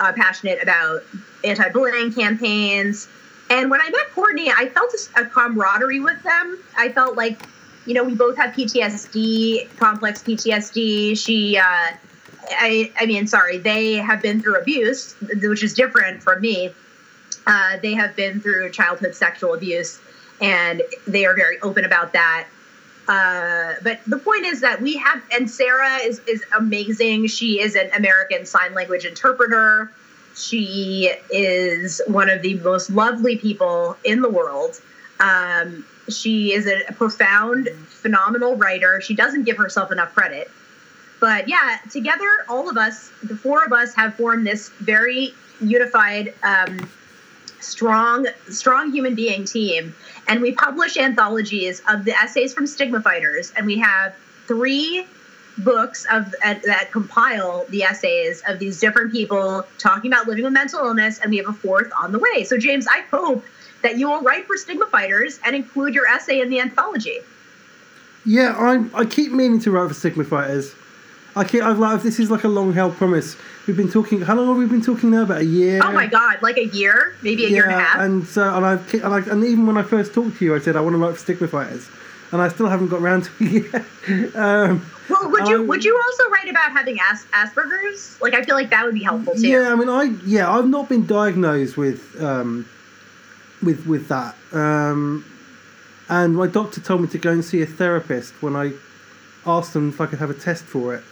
uh, 0.01 0.13
passionate 0.13 0.63
about 0.63 1.03
anti-bullying 1.45 2.13
campaigns. 2.13 3.07
And 3.51 3.71
when 3.71 3.81
I 3.81 3.91
met 3.91 4.13
Courtney, 4.15 4.51
I 4.51 4.69
felt 4.69 4.95
a, 5.17 5.27
camaraderie 5.27 6.01
with 6.01 6.23
them. 6.23 6.59
I 6.77 6.89
felt 6.91 7.17
like, 7.17 7.41
you 7.87 7.95
know, 7.95 8.05
we 8.05 8.15
both 8.15 8.37
have 8.37 8.55
PTSD, 8.55 9.77
complex 9.77 10.23
PTSD. 10.23 11.19
She, 11.19 11.59
uh, 11.59 11.63
I, 12.51 12.93
I 12.99 13.07
mean, 13.07 13.27
sorry, 13.27 13.59
they 13.59 13.95
have 13.95 14.23
been 14.23 14.41
through 14.41 14.61
abuse, 14.61 15.15
which 15.21 15.63
is 15.63 15.75
different 15.75 16.23
from 16.23 16.41
me. 16.41 16.73
Uh, 17.47 17.79
they 17.83 17.95
have 17.95 18.17
been 18.17 18.41
through 18.41 18.71
childhood 18.71 19.15
sexual 19.15 19.55
abuse, 19.55 20.01
and 20.41 20.83
they 21.07 21.27
are 21.27 21.35
very 21.35 21.61
open 21.61 21.85
about 21.85 22.13
that. 22.13 22.47
Uh, 23.11 23.75
but 23.83 23.99
the 24.07 24.19
point 24.19 24.47
is 24.47 24.61
that 24.61 24.81
we 24.81 24.97
have, 24.97 25.21
and 25.33 25.51
Sarah 25.51 25.97
is 25.97 26.21
is 26.29 26.45
amazing. 26.57 27.27
She 27.27 27.61
is 27.61 27.75
an 27.75 27.91
American 27.93 28.47
Sign 28.47 28.73
Language 28.73 29.05
interpreter. 29.05 29.91
She 30.37 31.11
is 31.29 32.01
one 32.07 32.31
of 32.31 32.41
the 32.41 32.55
most 32.61 32.89
lovely 32.89 33.37
people 33.37 33.97
in 34.05 34.23
the 34.23 34.29
world. 34.29 34.81
Um, 35.19 35.85
she 36.09 36.53
is 36.53 36.69
a, 36.69 36.83
a 36.89 36.93
profound, 36.93 37.69
phenomenal 37.89 38.55
writer. 38.55 39.01
She 39.01 39.17
doesn't 39.17 39.43
give 39.43 39.57
herself 39.57 39.91
enough 39.91 40.15
credit. 40.15 40.49
But 41.19 41.49
yeah, 41.49 41.79
together, 41.91 42.31
all 42.49 42.71
of 42.71 42.77
us, 42.77 43.11
the 43.25 43.37
four 43.37 43.65
of 43.65 43.73
us, 43.73 43.93
have 43.95 44.15
formed 44.15 44.47
this 44.47 44.69
very 44.69 45.35
unified, 45.61 46.33
um, 46.45 46.89
strong, 47.61 48.27
strong 48.49 48.93
human 48.93 49.15
being 49.15 49.45
team. 49.45 49.95
And 50.29 50.41
we 50.41 50.53
publish 50.53 50.97
anthologies 50.97 51.83
of 51.89 52.05
the 52.05 52.13
essays 52.13 52.53
from 52.53 52.67
stigma 52.67 53.01
fighters. 53.01 53.53
And 53.57 53.67
we 53.67 53.79
have 53.79 54.15
three 54.47 55.07
books 55.59 56.07
of 56.11 56.35
that 56.43 56.91
compile 56.91 57.67
the 57.69 57.83
essays 57.83 58.43
of 58.47 58.59
these 58.59 58.81
different 58.81 59.13
people 59.13 59.67
talking 59.79 60.11
about 60.11 60.27
living 60.27 60.45
with 60.45 60.53
mental 60.53 60.81
illness. 60.81 61.19
And 61.21 61.31
we 61.31 61.37
have 61.39 61.49
a 61.49 61.53
fourth 61.53 61.91
on 62.01 62.13
the 62.13 62.19
way. 62.19 62.45
So 62.45 62.57
james 62.57 62.87
i 62.89 63.01
hope 63.11 63.45
that 63.83 63.99
you 63.99 64.09
will 64.09 64.23
write 64.23 64.47
for 64.47 64.57
stigma 64.57 64.87
fighters 64.87 65.41
and 65.45 65.55
include 65.57 65.95
your 65.95 66.07
essay 66.07 66.41
in 66.41 66.51
the 66.51 66.61
anthology. 66.61 67.19
Yeah 68.25 68.55
i 68.57 69.01
i 69.01 69.05
keep 69.05 69.33
meaning 69.33 69.61
to 69.61 69.71
write 69.71 69.89
for 69.89 69.95
stigma 69.95 70.25
fighters. 70.25 70.75
I 71.37 71.45
keep, 71.45 71.63
I've 71.63 71.79
like, 71.79 72.03
this 72.03 72.19
is 72.19 72.31
like 72.31 72.43
a 72.43 72.49
long 72.49 72.73
held 72.73 72.95
promise. 72.97 73.37
We've 73.71 73.77
been 73.77 73.89
talking. 73.89 74.21
How 74.21 74.35
long 74.35 74.49
have 74.49 74.57
we 74.57 74.67
been 74.67 74.83
talking 74.85 75.13
now? 75.13 75.23
About 75.23 75.43
a 75.43 75.45
year. 75.45 75.81
Oh 75.81 75.93
my 75.93 76.09
god, 76.09 76.43
like 76.43 76.57
a 76.57 76.67
year, 76.67 77.15
maybe 77.23 77.45
a 77.45 77.49
yeah, 77.49 77.55
year 77.55 77.65
and 77.67 77.75
a 77.75 77.79
half. 77.79 78.01
And 78.01 78.27
so, 78.27 78.53
and 78.53 78.67
I've, 78.67 78.95
and, 78.95 79.15
I, 79.15 79.19
and 79.21 79.45
even 79.45 79.65
when 79.65 79.77
I 79.77 79.85
first 79.85 80.13
talked 80.13 80.39
to 80.39 80.45
you, 80.45 80.57
I 80.57 80.59
said 80.59 80.75
I 80.75 80.81
want 80.81 80.95
to 80.95 80.99
write 80.99 81.13
for 81.13 81.21
Stigma 81.21 81.47
Fighters, 81.47 81.89
and 82.33 82.43
I 82.43 82.49
still 82.49 82.67
haven't 82.67 82.89
got 82.89 83.01
around 83.01 83.27
to 83.27 83.31
it 83.39 83.73
yet. 84.09 84.35
um, 84.35 84.85
well, 85.09 85.31
would 85.31 85.47
you 85.47 85.63
would 85.63 85.85
you 85.85 85.97
also 86.05 86.31
write 86.31 86.49
about 86.49 86.73
having 86.73 86.99
As- 87.13 87.27
Asperger's? 87.27 88.21
Like, 88.21 88.35
I 88.35 88.43
feel 88.43 88.57
like 88.57 88.71
that 88.71 88.85
would 88.85 88.95
be 88.95 89.05
helpful 89.05 89.35
too. 89.35 89.47
Yeah, 89.47 89.73
I 89.73 89.77
mean, 89.77 89.89
I 89.89 90.17
yeah, 90.27 90.51
I've 90.51 90.67
not 90.67 90.89
been 90.89 91.07
diagnosed 91.07 91.77
with 91.77 92.21
um, 92.21 92.69
with 93.63 93.87
with 93.87 94.09
that, 94.09 94.35
um, 94.51 95.25
and 96.09 96.35
my 96.35 96.49
doctor 96.49 96.81
told 96.81 97.03
me 97.03 97.07
to 97.07 97.19
go 97.19 97.31
and 97.31 97.45
see 97.45 97.63
a 97.63 97.67
therapist 97.67 98.33
when 98.43 98.57
I 98.57 98.73
asked 99.47 99.75
them 99.75 99.91
if 99.91 100.01
I 100.01 100.07
could 100.07 100.19
have 100.19 100.31
a 100.31 100.35
test 100.35 100.65
for 100.65 100.97
it 100.97 101.05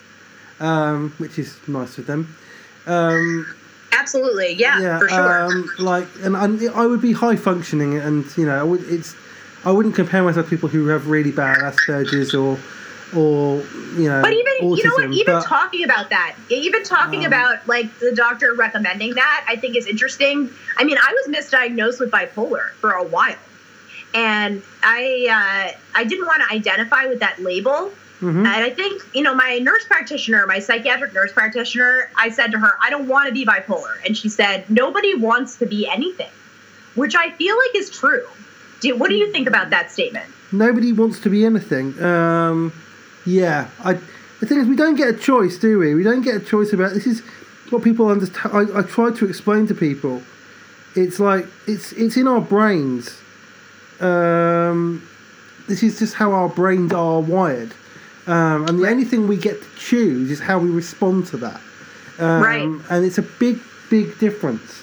um, 0.61 1.13
which 1.19 1.39
is 1.39 1.57
nice 1.69 1.99
of 1.99 2.07
them. 2.07 2.35
Um, 2.89 3.47
Absolutely, 3.93 4.55
yeah, 4.55 4.81
yeah, 4.81 4.99
for 4.99 5.09
sure. 5.09 5.43
Um, 5.43 5.71
like, 5.79 6.07
and, 6.23 6.37
and 6.37 6.71
I 6.71 6.87
would 6.87 7.01
be 7.01 7.13
high 7.13 7.37
functioning, 7.37 7.99
and 7.99 8.25
you 8.37 8.47
know, 8.47 8.59
I 8.59 8.63
would, 8.63 8.83
it's, 8.85 9.15
I 9.65 9.71
wouldn't 9.71 9.95
compare 9.95 10.23
myself 10.23 10.47
to 10.47 10.51
people 10.51 10.69
who 10.69 10.87
have 10.89 11.09
really 11.09 11.31
bad 11.31 11.59
Asperger's 11.59 12.35
or, 12.35 12.59
or 13.17 13.63
you 13.97 14.09
know. 14.09 14.23
But 14.23 14.33
even 14.33 14.53
autism, 14.63 14.77
you 14.77 14.85
know 14.85 14.95
what, 14.95 15.13
even 15.13 15.35
but, 15.35 15.45
talking 15.45 15.85
about 15.85 16.11
that, 16.11 16.37
even 16.49 16.85
talking 16.85 17.21
um, 17.21 17.27
about 17.27 17.67
like 17.67 17.99
the 17.99 18.15
doctor 18.15 18.55
recommending 18.55 19.15
that, 19.15 19.45
I 19.49 19.57
think 19.57 19.77
is 19.77 19.87
interesting. 19.87 20.51
I 20.77 20.85
mean, 20.85 20.97
I 20.99 21.13
was 21.13 21.35
misdiagnosed 21.35 22.01
with 22.01 22.11
bipolar 22.11 22.71
for 22.81 22.93
a 22.93 23.05
while, 23.05 23.37
and 24.15 24.63
I 24.83 25.73
uh, 25.75 25.79
I 25.95 26.05
didn't 26.05 26.27
want 26.27 26.43
to 26.49 26.55
identify 26.55 27.07
with 27.07 27.21
that 27.21 27.41
label 27.41 27.93
Mm-hmm. 28.21 28.39
And 28.39 28.49
I 28.49 28.71
think, 28.71 29.03
you 29.15 29.23
know, 29.23 29.35
my 29.35 29.59
nurse 29.59 29.85
practitioner, 29.85 30.47
my 30.47 30.59
psychiatric 30.59 31.15
nurse 31.15 31.33
practitioner, 31.33 32.11
I 32.17 32.31
said 32.31 32.51
to 32.53 32.59
her, 32.59 32.73
I 32.83 32.91
don't 32.91 33.07
want 33.07 33.29
to 33.29 33.33
be 33.33 33.47
bipolar. 33.47 34.05
And 34.05 34.17
she 34.17 34.29
said, 34.29 34.69
nobody 34.69 35.15
wants 35.15 35.57
to 35.59 35.67
be 35.67 35.89
anything, 35.89 36.31
which 36.97 37.15
I 37.15 37.31
feel 37.31 37.57
like 37.57 37.77
is 37.77 37.91
true. 37.91 38.27
Do, 38.81 38.97
what 38.97 39.09
do 39.09 39.15
you 39.15 39.31
think 39.31 39.47
about 39.47 39.71
that 39.71 39.93
statement? 39.93 40.27
Nobody 40.51 40.93
wants 40.93 41.21
to 41.21 41.31
be 41.31 41.45
anything. 41.45 42.01
Um, 42.03 42.73
yeah. 43.25 43.69
I, 43.85 43.95
the 44.41 44.47
thing 44.47 44.59
is, 44.59 44.67
we 44.67 44.77
don't 44.77 44.97
get 44.97 45.09
a 45.09 45.17
choice, 45.17 45.59
do 45.59 45.79
we? 45.79 45.95
We 45.95 46.03
don't 46.03 46.23
get 46.23 46.35
a 46.37 46.41
choice 46.41 46.73
about 46.73 46.95
this. 46.95 47.07
Is 47.07 47.23
what 47.71 47.83
people 47.83 48.09
understand. 48.09 48.55
I, 48.55 48.79
I 48.79 48.83
try 48.83 49.11
to 49.11 49.27
explain 49.27 49.67
to 49.69 49.75
people. 49.75 50.23
It's 50.95 51.21
like 51.21 51.47
it's 51.67 51.93
it's 51.93 52.17
in 52.17 52.27
our 52.27 52.41
brains. 52.41 53.21
Um, 54.01 55.07
this 55.67 55.83
is 55.83 55.99
just 55.99 56.15
how 56.15 56.33
our 56.33 56.49
brains 56.49 56.93
are 56.93 57.21
wired. 57.21 57.75
Um, 58.29 58.69
and 58.69 58.79
the 58.79 58.89
only 58.89 59.05
thing 59.05 59.27
we 59.27 59.39
get 59.39 59.63
to 59.63 59.69
choose 59.77 60.31
is 60.31 60.39
how 60.39 60.59
we 60.59 60.69
respond 60.69 61.27
to 61.29 61.39
that. 61.39 61.61
Um, 62.19 62.43
right. 62.43 62.63
And 62.91 63.05
it's 63.05 63.17
a 63.17 63.23
big 63.23 63.59
big 63.89 64.19
difference. 64.19 64.83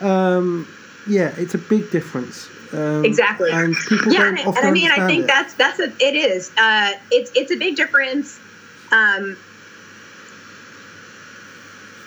Um, 0.00 0.66
yeah, 1.08 1.32
it's 1.36 1.54
a 1.54 1.58
big 1.58 1.90
difference. 1.90 2.48
Um, 2.72 3.04
exactly. 3.04 3.50
And 3.52 3.76
people 3.88 4.12
yeah, 4.12 4.28
and, 4.28 4.38
and 4.38 4.58
I 4.58 4.70
mean, 4.72 4.90
I 4.90 5.06
think 5.06 5.24
it. 5.24 5.26
that's 5.28 5.54
that's 5.54 5.78
a, 5.78 5.92
it 6.00 6.16
is. 6.16 6.50
Uh, 6.58 6.92
it's 7.12 7.30
it's 7.36 7.52
a 7.52 7.56
big 7.56 7.76
difference. 7.76 8.40
Um, 8.90 9.36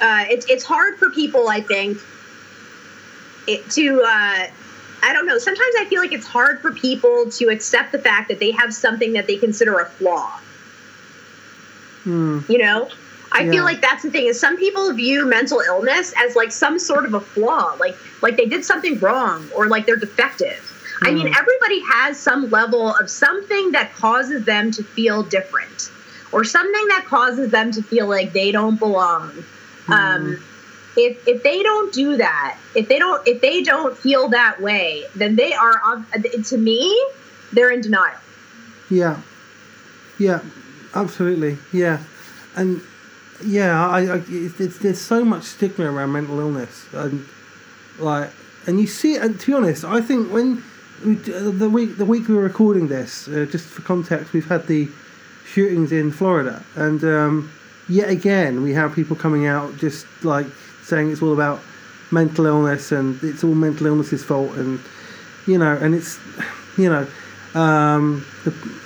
uh, 0.02 0.26
it's 0.30 0.46
it's 0.50 0.66
hard 0.66 0.98
for 0.98 1.12
people, 1.12 1.48
I 1.48 1.62
think, 1.62 1.98
it, 3.48 3.70
to. 3.72 4.02
Uh, 4.02 4.48
I 5.06 5.12
don't 5.12 5.26
know. 5.26 5.38
Sometimes 5.38 5.76
I 5.80 5.86
feel 5.86 6.02
like 6.02 6.14
it's 6.14 6.28
hard 6.28 6.62
for 6.62 6.72
people 6.74 7.30
to 7.32 7.50
accept 7.50 7.92
the 7.92 8.00
fact 8.00 8.30
that 8.30 8.40
they 8.40 8.52
have 8.52 8.74
something 8.74 9.14
that 9.14 9.28
they 9.28 9.38
consider 9.38 9.80
a 9.80 9.86
flaw. 9.86 10.40
Hmm. 12.04 12.40
You 12.48 12.58
know, 12.60 12.90
I 13.32 13.44
Yeah. 13.44 13.52
feel 13.52 13.64
like 13.64 13.82
that's 13.82 14.04
the 14.04 14.12
thing 14.12 14.28
is 14.28 14.40
some 14.40 14.58
people 14.58 14.92
view 14.94 15.26
mental 15.26 15.62
illness 15.66 16.14
as 16.24 16.36
like 16.36 16.52
some 16.52 16.78
sort 16.78 17.06
of 17.06 17.14
a 17.14 17.20
flaw, 17.22 17.76
like 17.80 17.96
like 18.22 18.38
they 18.38 18.46
did 18.46 18.64
something 18.66 19.00
wrong 19.00 19.48
or 19.56 19.68
like 19.68 19.86
they're 19.86 19.96
defective. 19.96 20.60
I 21.02 21.12
mean, 21.12 21.28
Mhm. 21.28 21.38
everybody 21.38 21.82
has 21.92 22.18
some 22.20 22.50
level 22.50 22.96
of 22.96 23.10
something 23.10 23.72
that 23.72 23.94
causes 23.96 24.46
them 24.46 24.72
to 24.72 24.84
feel 24.84 25.24
different 25.24 25.90
or 26.32 26.44
something 26.44 26.88
that 26.90 27.06
causes 27.06 27.50
them 27.52 27.72
to 27.72 27.82
feel 27.82 28.08
like 28.08 28.32
they 28.34 28.52
don't 28.52 28.78
belong. 28.80 29.32
Um, 29.90 30.38
if 30.96 31.18
if 31.28 31.42
they 31.44 31.64
don't 31.64 31.92
do 31.92 32.18
that, 32.18 32.56
if 32.76 32.88
they 32.88 33.00
don't 33.00 33.22
if 33.28 33.42
they 33.42 33.64
don't 33.64 33.98
feel 33.98 34.30
that 34.30 34.62
way, 34.62 35.06
then 35.16 35.36
they 35.36 35.54
are 35.54 35.82
on- 35.84 36.06
to 36.46 36.58
me 36.58 36.96
they're 37.52 37.72
in 37.72 37.82
denial. 37.82 38.16
Yeah, 38.90 39.18
yeah, 40.20 40.40
absolutely, 40.96 41.58
yeah, 41.72 42.00
and 42.56 42.82
yeah, 43.46 43.88
I, 43.88 44.16
I 44.16 44.22
it's, 44.28 44.78
there's 44.78 45.02
so 45.02 45.26
much 45.26 45.44
stigma 45.44 45.92
around 45.92 46.12
mental 46.12 46.40
illness, 46.40 46.88
and 46.94 47.26
like, 48.00 48.30
and 48.68 48.80
you 48.80 48.88
see, 48.88 49.16
and 49.16 49.40
to 49.40 49.48
be 49.48 49.54
honest, 49.54 49.84
I 49.84 50.02
think 50.02 50.32
when 50.32 50.64
we, 51.06 51.16
the 51.16 51.70
week 51.70 51.98
the 51.98 52.06
week 52.06 52.28
we 52.28 52.36
were 52.36 52.44
recording 52.44 52.88
this, 52.88 53.28
uh, 53.28 53.46
just 53.50 53.66
for 53.66 53.82
context, 53.82 54.34
we've 54.34 54.48
had 54.48 54.68
the 54.68 54.90
shootings 55.46 55.92
in 55.92 56.12
Florida, 56.12 56.64
and 56.76 57.04
um, 57.04 57.52
yet 57.90 58.10
again 58.10 58.64
we 58.64 58.74
have 58.74 58.94
people 58.94 59.16
coming 59.16 59.46
out 59.46 59.78
just 59.78 60.06
like 60.24 60.48
saying 60.84 61.12
it's 61.12 61.22
all 61.22 61.34
about 61.34 61.60
mental 62.12 62.46
illness 62.46 62.92
and 62.92 63.22
it's 63.24 63.44
all 63.44 63.56
mental 63.56 63.88
illness's 63.88 64.24
fault, 64.24 64.52
and 64.54 64.80
you 65.48 65.58
know, 65.58 65.76
and 65.78 65.96
it's 65.96 66.20
you 66.78 66.90
know. 66.90 67.08
Um, 67.60 68.26
the, 68.46 68.83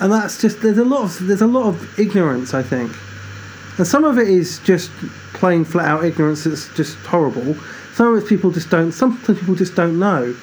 and 0.00 0.12
that's 0.12 0.40
just 0.40 0.60
there's 0.62 0.78
a 0.78 0.84
lot 0.84 1.02
of 1.02 1.26
there's 1.26 1.42
a 1.42 1.46
lot 1.46 1.66
of 1.66 1.98
ignorance 1.98 2.54
I 2.54 2.62
think, 2.62 2.92
and 3.78 3.86
some 3.86 4.04
of 4.04 4.18
it 4.18 4.28
is 4.28 4.58
just 4.60 4.90
plain 5.34 5.64
flat 5.64 5.86
out 5.88 6.04
ignorance 6.04 6.44
that's 6.44 6.72
just 6.74 6.96
horrible. 6.98 7.54
Some 7.94 8.14
of 8.14 8.18
it's 8.20 8.28
people 8.28 8.50
just 8.50 8.70
don't. 8.70 8.92
Sometimes 8.92 9.40
people 9.40 9.54
just 9.56 9.74
don't 9.74 9.98
know, 9.98 10.34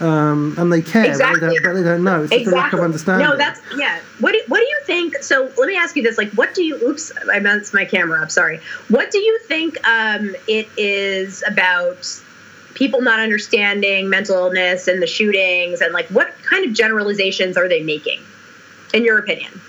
um, 0.00 0.54
and 0.58 0.72
they 0.72 0.82
care, 0.82 1.06
Exactly. 1.06 1.40
but, 1.40 1.48
they 1.48 1.54
don't, 1.54 1.64
but 1.64 1.72
they 1.74 1.82
don't 1.82 2.04
know. 2.04 2.22
It's 2.24 2.32
just 2.32 2.46
a 2.48 2.50
lack 2.50 2.72
of 2.72 2.80
understanding. 2.80 3.26
No, 3.26 3.36
that's 3.36 3.60
yeah. 3.76 4.00
What 4.20 4.32
do, 4.32 4.42
what 4.48 4.58
do 4.58 4.64
you 4.64 4.80
think? 4.84 5.16
So 5.22 5.50
let 5.56 5.68
me 5.68 5.76
ask 5.76 5.96
you 5.96 6.02
this: 6.02 6.18
like, 6.18 6.30
what 6.32 6.54
do 6.54 6.62
you? 6.62 6.76
Oops, 6.76 7.12
I 7.32 7.38
messed 7.40 7.72
my 7.72 7.84
camera 7.84 8.22
up. 8.22 8.30
Sorry. 8.30 8.60
What 8.88 9.10
do 9.10 9.18
you 9.18 9.38
think 9.44 9.76
um, 9.88 10.34
it 10.46 10.68
is 10.76 11.42
about? 11.46 12.22
People 12.74 13.00
not 13.00 13.18
understanding 13.18 14.08
mental 14.08 14.36
illness 14.36 14.86
and 14.86 15.02
the 15.02 15.06
shootings, 15.06 15.80
and 15.80 15.92
like, 15.92 16.06
what 16.10 16.32
kind 16.44 16.64
of 16.64 16.72
generalizations 16.72 17.56
are 17.56 17.68
they 17.68 17.82
making, 17.82 18.20
in 18.94 19.04
your 19.04 19.18
opinion? 19.18 19.60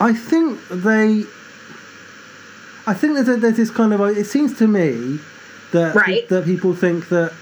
I 0.00 0.12
think 0.12 0.58
they. 0.68 1.24
I 2.86 2.94
think 2.94 3.14
there's, 3.14 3.28
a, 3.28 3.36
there's 3.36 3.56
this 3.56 3.70
kind 3.70 3.92
of. 3.92 4.00
It 4.00 4.26
seems 4.26 4.56
to 4.58 4.66
me 4.66 5.18
that 5.72 5.94
Right. 5.94 6.26
that 6.28 6.44
people 6.44 6.74
think 6.74 7.08
that, 7.10 7.32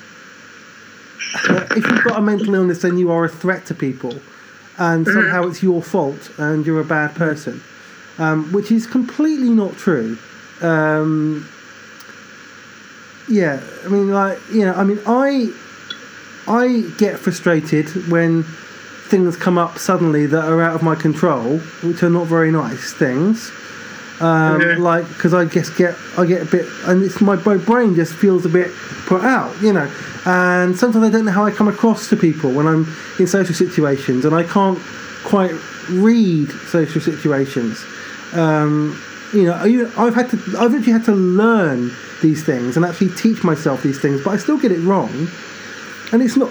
that 1.48 1.70
if 1.76 1.86
you've 1.86 2.04
got 2.04 2.18
a 2.18 2.22
mental 2.22 2.54
illness, 2.54 2.82
then 2.82 2.98
you 2.98 3.10
are 3.12 3.25
a 3.25 3.28
threat 3.28 3.66
to 3.66 3.75
people, 3.75 4.12
and 4.78 5.06
Mm-hmm. 5.06 5.12
somehow 5.12 5.46
it's 5.46 5.62
your 5.62 5.82
fault 5.82 6.30
and 6.38 6.66
you're 6.66 6.80
a 6.80 6.84
bad 6.84 7.14
person, 7.14 7.62
um, 8.18 8.50
which 8.52 8.72
is 8.72 8.86
completely 8.86 9.50
not 9.50 9.76
true. 9.76 10.18
Um, 10.62 11.46
yeah, 13.28 13.60
I 13.84 13.88
mean, 13.88 14.10
like 14.10 14.38
you 14.52 14.64
know, 14.64 14.72
I 14.75 14.82
mean, 14.84 14.98
I 15.06 15.52
I 16.48 16.82
get 16.98 17.18
frustrated 17.18 17.88
when 18.10 18.44
things 19.06 19.36
come 19.36 19.58
up 19.58 19.78
suddenly 19.78 20.26
that 20.26 20.44
are 20.44 20.62
out 20.62 20.75
of 20.75 20.82
my 20.82 20.94
control, 20.94 21.58
which 21.82 22.02
are 22.02 22.10
not 22.10 22.26
very 22.26 22.50
nice 22.50 22.92
things. 22.92 23.50
Um, 24.20 24.60
Mhm. 24.60 24.78
Like, 24.78 25.06
because 25.08 25.34
I 25.34 25.44
just 25.44 25.76
get, 25.76 25.94
I 26.16 26.25
get 26.25 26.42
a 26.42 26.46
bit, 26.46 26.66
and 26.86 27.02
it's 27.02 27.20
my, 27.20 27.36
my 27.36 27.56
brain 27.56 27.94
just 27.94 28.14
feels 28.14 28.46
a 28.46 28.48
bit 28.48 28.70
put 29.06 29.22
out, 29.22 29.52
you 29.60 29.72
know. 29.72 29.88
And 30.25 30.76
sometimes 30.76 31.04
I 31.04 31.10
don't 31.10 31.26
know 31.26 31.32
how 31.32 31.44
I 31.44 31.50
come 31.50 31.68
across 31.68 32.08
to 32.08 32.16
people 32.16 32.50
when 32.50 32.66
I'm 32.66 32.86
in 33.18 33.26
social 33.26 33.54
situations, 33.54 34.25
and 34.25 34.34
I 34.34 34.42
can't 34.42 34.78
quite 35.25 35.52
read 35.90 36.50
social 36.68 37.00
situations. 37.00 37.84
Um, 38.32 38.98
you 39.32 39.44
know, 39.44 39.54
I've 39.98 40.14
had 40.14 40.30
to, 40.30 40.38
I've 40.58 40.75
actually 40.75 40.92
had 40.92 41.04
to 41.04 41.14
learn 41.14 41.92
these 42.22 42.42
things 42.42 42.76
and 42.76 42.84
actually 42.86 43.10
teach 43.10 43.44
myself 43.44 43.82
these 43.82 44.00
things, 44.00 44.22
but 44.22 44.30
I 44.30 44.36
still 44.38 44.58
get 44.58 44.72
it 44.72 44.80
wrong 44.80 45.28
and 46.12 46.22
it's 46.22 46.36
not 46.36 46.50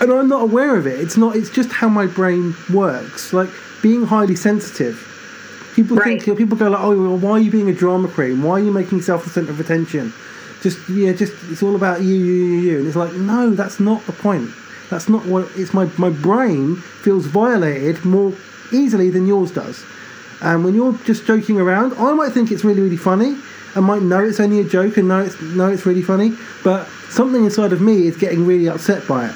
and 0.00 0.12
i'm 0.12 0.28
not 0.28 0.42
aware 0.42 0.76
of 0.76 0.86
it. 0.86 1.00
It's 1.00 1.16
not 1.16 1.36
it's 1.36 1.50
just 1.50 1.70
how 1.72 1.88
my 1.88 2.06
brain 2.06 2.54
works. 2.72 3.32
Like 3.32 3.50
being 3.82 4.04
highly 4.06 4.36
sensitive. 4.36 5.04
People 5.74 5.96
Right. 5.96 6.20
think 6.22 6.38
people 6.38 6.56
go 6.56 6.68
like 6.70 6.80
oh 6.82 7.00
well, 7.00 7.16
why 7.18 7.30
are 7.32 7.38
you 7.38 7.50
being 7.50 7.68
a 7.68 7.74
drama 7.74 8.08
queen? 8.08 8.42
Why 8.42 8.52
are 8.60 8.64
you 8.64 8.72
making 8.72 8.98
yourself 8.98 9.24
the 9.24 9.30
center 9.30 9.50
of 9.50 9.60
attention? 9.60 10.12
Just 10.62 10.78
yeah 10.88 11.12
just 11.12 11.32
it's 11.50 11.62
all 11.62 11.76
about 11.76 12.02
you 12.02 12.14
you 12.14 12.34
you 12.34 12.58
you. 12.68 12.78
And 12.78 12.86
it's 12.86 12.96
like 12.96 13.12
no 13.14 13.50
that's 13.50 13.78
not 13.80 14.04
the 14.06 14.12
point. 14.12 14.50
That's 14.90 15.08
not 15.08 15.24
what 15.26 15.48
it's 15.56 15.72
my 15.74 15.88
my 15.98 16.10
brain 16.10 16.76
feels 16.76 17.26
violated 17.26 18.04
more 18.04 18.32
easily 18.72 19.10
than 19.10 19.26
yours 19.26 19.50
does. 19.50 19.84
And 20.40 20.64
when 20.64 20.74
you're 20.74 20.92
just 21.04 21.26
joking 21.26 21.60
around, 21.60 21.94
I 21.94 22.12
might 22.12 22.30
think 22.32 22.52
it's 22.52 22.62
really, 22.64 22.80
really 22.80 22.96
funny. 22.96 23.36
I 23.74 23.80
might 23.80 24.02
know 24.02 24.22
it's 24.24 24.40
only 24.40 24.60
a 24.60 24.64
joke 24.64 24.96
and 24.96 25.08
know 25.08 25.20
it's 25.20 25.40
know 25.42 25.68
it's 25.68 25.84
really 25.84 26.02
funny, 26.02 26.32
but 26.64 26.86
something 27.10 27.44
inside 27.44 27.72
of 27.72 27.80
me 27.80 28.06
is 28.06 28.16
getting 28.16 28.46
really 28.46 28.68
upset 28.68 29.06
by 29.06 29.26
it, 29.28 29.34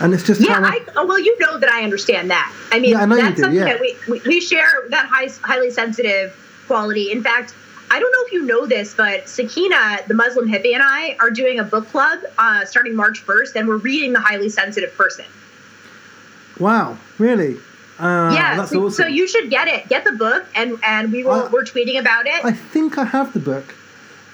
and 0.00 0.12
it's 0.14 0.22
just 0.24 0.40
Yeah, 0.40 0.60
I 0.62 0.80
oh, 0.96 1.06
well, 1.06 1.18
you 1.18 1.38
know 1.38 1.58
that 1.58 1.70
I 1.70 1.82
understand 1.82 2.30
that. 2.30 2.52
I 2.72 2.78
mean, 2.80 2.90
Yeah, 2.92 3.02
I 3.02 3.06
that's 3.06 3.36
do, 3.36 3.42
something 3.42 3.58
yeah. 3.58 3.64
that 3.66 3.80
we, 3.80 3.96
we 4.08 4.20
we 4.26 4.40
share 4.40 4.68
that 4.90 5.06
high, 5.06 5.28
highly 5.42 5.70
sensitive 5.70 6.34
quality. 6.66 7.10
In 7.12 7.22
fact, 7.22 7.54
I 7.90 7.98
don't 8.00 8.10
know 8.12 8.24
if 8.26 8.32
you 8.32 8.42
know 8.44 8.66
this, 8.66 8.94
but 8.94 9.28
Sakina, 9.28 9.98
the 10.08 10.14
Muslim 10.14 10.48
hippie, 10.48 10.74
and 10.74 10.82
I 10.82 11.16
are 11.20 11.30
doing 11.30 11.58
a 11.60 11.64
book 11.64 11.88
club 11.90 12.20
uh, 12.38 12.64
starting 12.64 12.96
March 12.96 13.20
first, 13.20 13.56
and 13.56 13.68
we're 13.68 13.76
reading 13.76 14.12
the 14.12 14.20
highly 14.20 14.48
sensitive 14.48 14.94
person. 14.96 15.26
wow, 16.58 16.96
really, 17.18 17.56
uh, 17.98 18.32
yeah, 18.34 18.56
that's 18.56 18.70
so, 18.70 18.86
awesome. 18.86 19.04
so 19.04 19.06
you 19.06 19.28
should 19.28 19.50
get 19.50 19.68
it. 19.68 19.88
Get 19.88 20.04
the 20.04 20.12
book, 20.12 20.44
and 20.54 20.78
and 20.82 21.12
we 21.12 21.22
will 21.24 21.44
I- 21.44 21.48
we're 21.48 21.64
tweeting 21.64 21.98
about 22.00 22.26
it. 22.26 22.44
I 22.44 22.52
think 22.52 22.98
I 22.98 23.04
have 23.04 23.32
the 23.32 23.40
book. 23.40 23.74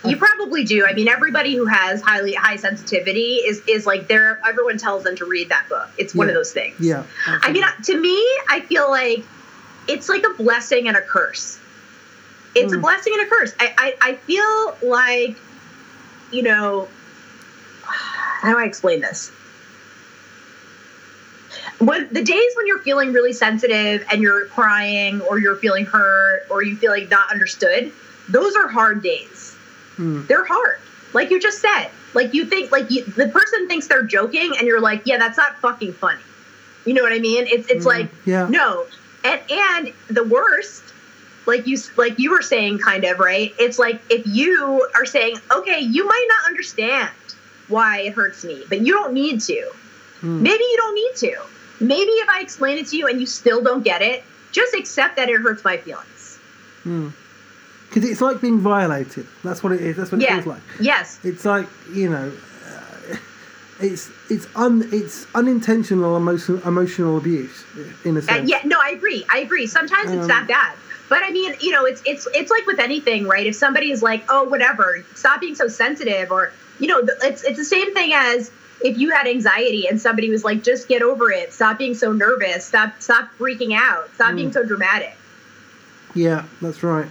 You 0.04 0.16
probably 0.16 0.64
do. 0.64 0.86
I 0.86 0.94
mean, 0.94 1.08
everybody 1.08 1.54
who 1.54 1.66
has 1.66 2.00
highly 2.00 2.32
high 2.32 2.56
sensitivity 2.56 3.34
is 3.36 3.60
is 3.68 3.86
like 3.86 4.08
there. 4.08 4.40
Everyone 4.46 4.78
tells 4.78 5.04
them 5.04 5.14
to 5.16 5.26
read 5.26 5.50
that 5.50 5.68
book. 5.68 5.88
It's 5.98 6.14
one 6.14 6.26
Yeah. 6.28 6.32
of 6.32 6.34
those 6.36 6.52
things. 6.52 6.76
Yeah, 6.80 7.04
I 7.26 7.52
mean, 7.52 7.64
to 7.84 8.00
me, 8.00 8.16
I 8.48 8.60
feel 8.60 8.88
like 8.90 9.24
it's 9.88 10.08
like 10.08 10.24
a 10.24 10.32
blessing 10.42 10.88
and 10.88 10.96
a 10.96 11.02
curse. 11.02 11.58
It's 12.54 12.72
a 12.72 12.76
Hmm. 12.76 12.82
blessing 12.82 13.12
and 13.18 13.26
a 13.26 13.30
curse. 13.30 13.52
I, 13.60 13.74
I, 13.78 14.10
I 14.10 14.14
feel 14.14 14.88
like, 14.88 15.36
you 16.32 16.42
know, 16.42 16.88
how 17.82 18.50
do 18.52 18.58
I 18.58 18.64
explain 18.64 19.00
this? 19.00 19.30
When 21.78 22.08
the 22.10 22.22
days 22.22 22.52
when 22.56 22.66
you're 22.66 22.78
feeling 22.80 23.12
really 23.12 23.32
sensitive 23.32 24.04
and 24.10 24.22
you're 24.22 24.46
crying 24.46 25.20
or 25.22 25.38
you're 25.38 25.56
feeling 25.56 25.84
hurt 25.84 26.46
or 26.50 26.62
you 26.62 26.76
feel 26.76 26.90
like 26.90 27.08
not 27.10 27.30
understood, 27.30 27.92
those 28.28 28.56
are 28.56 28.68
hard 28.68 29.02
days. 29.02 29.56
Hmm. 30.00 30.24
They're 30.26 30.44
hard. 30.46 30.78
Like 31.12 31.30
you 31.30 31.38
just 31.38 31.60
said. 31.60 31.88
Like 32.14 32.32
you 32.32 32.46
think 32.46 32.72
like 32.72 32.90
you, 32.90 33.04
the 33.04 33.28
person 33.28 33.68
thinks 33.68 33.86
they're 33.86 34.02
joking 34.02 34.52
and 34.56 34.66
you're 34.66 34.80
like, 34.80 35.02
yeah, 35.04 35.18
that's 35.18 35.36
not 35.36 35.58
fucking 35.58 35.92
funny. 35.92 36.22
You 36.86 36.94
know 36.94 37.02
what 37.02 37.12
I 37.12 37.18
mean? 37.18 37.46
It's 37.46 37.68
it's 37.68 37.84
Mm, 37.84 37.88
like 37.88 38.08
yeah. 38.24 38.48
no, 38.48 38.86
and 39.24 39.40
and 39.50 39.92
the 40.08 40.24
worst, 40.24 40.82
like 41.44 41.66
you 41.66 41.76
like 41.98 42.18
you 42.18 42.30
were 42.30 42.40
saying, 42.40 42.78
kind 42.78 43.04
of 43.04 43.18
right. 43.18 43.52
It's 43.58 43.78
like 43.78 44.00
if 44.08 44.26
you 44.26 44.88
are 44.94 45.04
saying, 45.04 45.36
okay, 45.54 45.80
you 45.80 46.06
might 46.06 46.26
not 46.28 46.46
understand 46.48 47.10
why 47.68 48.00
it 48.00 48.14
hurts 48.14 48.42
me, 48.42 48.64
but 48.70 48.80
you 48.80 48.94
don't 48.94 49.12
need 49.12 49.40
to. 49.42 49.70
Hmm. 50.20 50.42
Maybe 50.42 50.64
you 50.64 50.76
don't 50.78 50.94
need 50.94 51.16
to. 51.28 51.42
Maybe 51.84 52.10
if 52.10 52.28
I 52.30 52.40
explain 52.40 52.78
it 52.78 52.86
to 52.88 52.96
you 52.96 53.06
and 53.06 53.20
you 53.20 53.26
still 53.26 53.62
don't 53.62 53.84
get 53.84 54.00
it, 54.02 54.24
just 54.52 54.74
accept 54.74 55.16
that 55.16 55.28
it 55.28 55.40
hurts 55.40 55.62
my 55.64 55.76
feelings. 55.76 56.38
Because 57.92 58.08
it's 58.08 58.20
like 58.20 58.40
being 58.40 58.60
violated. 58.60 59.26
That's 59.42 59.62
what 59.62 59.72
it 59.72 59.80
is. 59.80 59.96
That's 59.96 60.12
what 60.12 60.22
it 60.22 60.28
feels 60.28 60.46
like. 60.46 60.62
Yes. 60.80 61.18
It's 61.24 61.44
like 61.44 61.66
you 61.92 62.08
know, 62.08 62.32
uh, 62.66 63.16
it's 63.80 64.10
it's 64.30 64.46
un 64.56 64.88
it's 64.92 65.26
unintentional 65.34 66.16
emotional 66.16 66.60
emotional 66.66 67.18
abuse 67.18 67.64
in 68.04 68.16
a 68.16 68.20
Uh, 68.20 68.22
sense. 68.22 68.48
yeah, 68.50 68.60
no, 68.64 68.78
I 68.82 68.90
agree. 68.90 69.24
I 69.28 69.38
agree. 69.40 69.66
Sometimes 69.66 70.10
it's 70.12 70.22
Um, 70.22 70.28
that 70.28 70.46
bad. 70.48 70.74
But 71.08 71.22
I 71.24 71.30
mean, 71.30 71.54
you 71.60 71.72
know, 71.72 71.84
it's 71.84 72.00
it's 72.06 72.28
it's 72.34 72.50
like 72.50 72.66
with 72.66 72.78
anything, 72.78 73.26
right? 73.26 73.46
If 73.46 73.56
somebody 73.56 73.90
is 73.90 74.02
like, 74.02 74.22
"Oh, 74.28 74.44
whatever, 74.44 75.04
stop 75.16 75.40
being 75.40 75.56
so 75.56 75.66
sensitive," 75.66 76.30
or 76.30 76.52
you 76.78 76.86
know, 76.86 77.00
it's 77.24 77.42
it's 77.42 77.58
the 77.58 77.64
same 77.64 77.92
thing 77.94 78.12
as 78.14 78.50
if 78.82 78.96
you 78.96 79.10
had 79.10 79.26
anxiety 79.26 79.88
and 79.88 80.00
somebody 80.00 80.30
was 80.30 80.44
like, 80.44 80.62
"Just 80.62 80.86
get 80.86 81.02
over 81.02 81.30
it. 81.32 81.52
Stop 81.52 81.78
being 81.78 81.94
so 81.94 82.12
nervous. 82.12 82.64
Stop 82.64 82.92
stop 83.00 83.28
freaking 83.40 83.74
out. 83.76 84.08
Stop 84.14 84.32
Mm. 84.32 84.36
being 84.36 84.52
so 84.52 84.64
dramatic." 84.64 85.16
Yeah, 86.14 86.44
that's 86.62 86.82
right. 86.84 87.06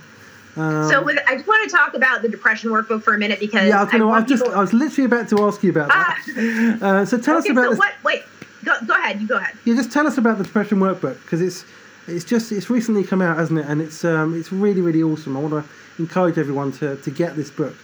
Um, 0.57 0.89
so, 0.89 1.03
with, 1.03 1.17
I 1.27 1.35
just 1.35 1.47
want 1.47 1.69
to 1.69 1.75
talk 1.75 1.93
about 1.93 2.21
the 2.21 2.29
depression 2.29 2.71
workbook 2.71 3.03
for 3.03 3.13
a 3.13 3.17
minute 3.17 3.39
because 3.39 3.67
yeah, 3.69 3.79
I 3.79 3.83
was, 3.83 3.91
gonna, 3.91 4.05
I, 4.05 4.07
want 4.07 4.23
was 4.23 4.29
just, 4.29 4.43
people- 4.43 4.57
I 4.57 4.61
was 4.61 4.73
literally 4.73 5.05
about 5.05 5.29
to 5.29 5.43
ask 5.45 5.63
you 5.63 5.69
about 5.71 5.89
that. 5.89 6.79
Uh, 6.81 7.05
so 7.05 7.17
tell 7.17 7.37
okay, 7.37 7.49
us 7.49 7.51
about 7.51 7.63
so 7.65 7.69
this. 7.71 7.79
what? 7.79 7.93
Wait, 8.03 8.23
go, 8.65 8.73
go 8.85 8.93
ahead. 8.95 9.21
You 9.21 9.27
go 9.27 9.37
ahead. 9.37 9.55
Yeah, 9.65 9.75
just 9.75 9.91
tell 9.91 10.07
us 10.07 10.17
about 10.17 10.37
the 10.37 10.43
depression 10.43 10.79
workbook 10.79 11.21
because 11.21 11.41
it's 11.41 11.65
it's 12.07 12.25
just 12.25 12.51
it's 12.51 12.69
recently 12.69 13.03
come 13.03 13.21
out, 13.21 13.37
hasn't 13.37 13.59
it? 13.59 13.65
And 13.67 13.81
it's 13.81 14.03
um 14.03 14.33
it's 14.37 14.51
really 14.51 14.81
really 14.81 15.03
awesome. 15.03 15.37
I 15.37 15.39
want 15.39 15.53
to 15.63 15.69
encourage 16.01 16.37
everyone 16.37 16.71
to, 16.71 16.95
to 16.97 17.11
get 17.11 17.35
this 17.35 17.51
book. 17.51 17.75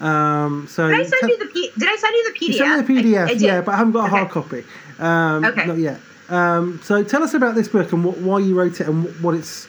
Um, 0.00 0.66
so 0.68 0.88
Did 0.88 1.00
I 1.00 1.04
send 1.04 1.22
you 1.30 1.38
the 1.38 1.46
P- 1.46 1.70
Did 1.76 1.88
I 1.88 1.96
send 1.96 2.14
you 2.14 2.32
the 2.32 2.38
PDF? 2.38 2.58
you 2.88 2.94
me 2.94 3.02
the 3.02 3.08
PDF, 3.12 3.26
I- 3.26 3.30
I 3.30 3.32
yeah, 3.32 3.60
but 3.60 3.74
I 3.74 3.76
haven't 3.78 3.92
got 3.92 4.06
a 4.06 4.08
hard 4.08 4.30
copy. 4.30 4.64
Um, 4.98 5.44
Okay. 5.44 5.66
Not 5.66 5.78
yet. 5.78 6.00
Um, 6.30 6.80
so 6.82 7.02
tell 7.04 7.22
us 7.22 7.34
about 7.34 7.54
this 7.54 7.68
book 7.68 7.92
and 7.92 8.02
what, 8.04 8.16
why 8.18 8.38
you 8.38 8.54
wrote 8.54 8.80
it 8.80 8.88
and 8.88 9.04
wh- 9.04 9.22
what 9.24 9.34
it's 9.34 9.66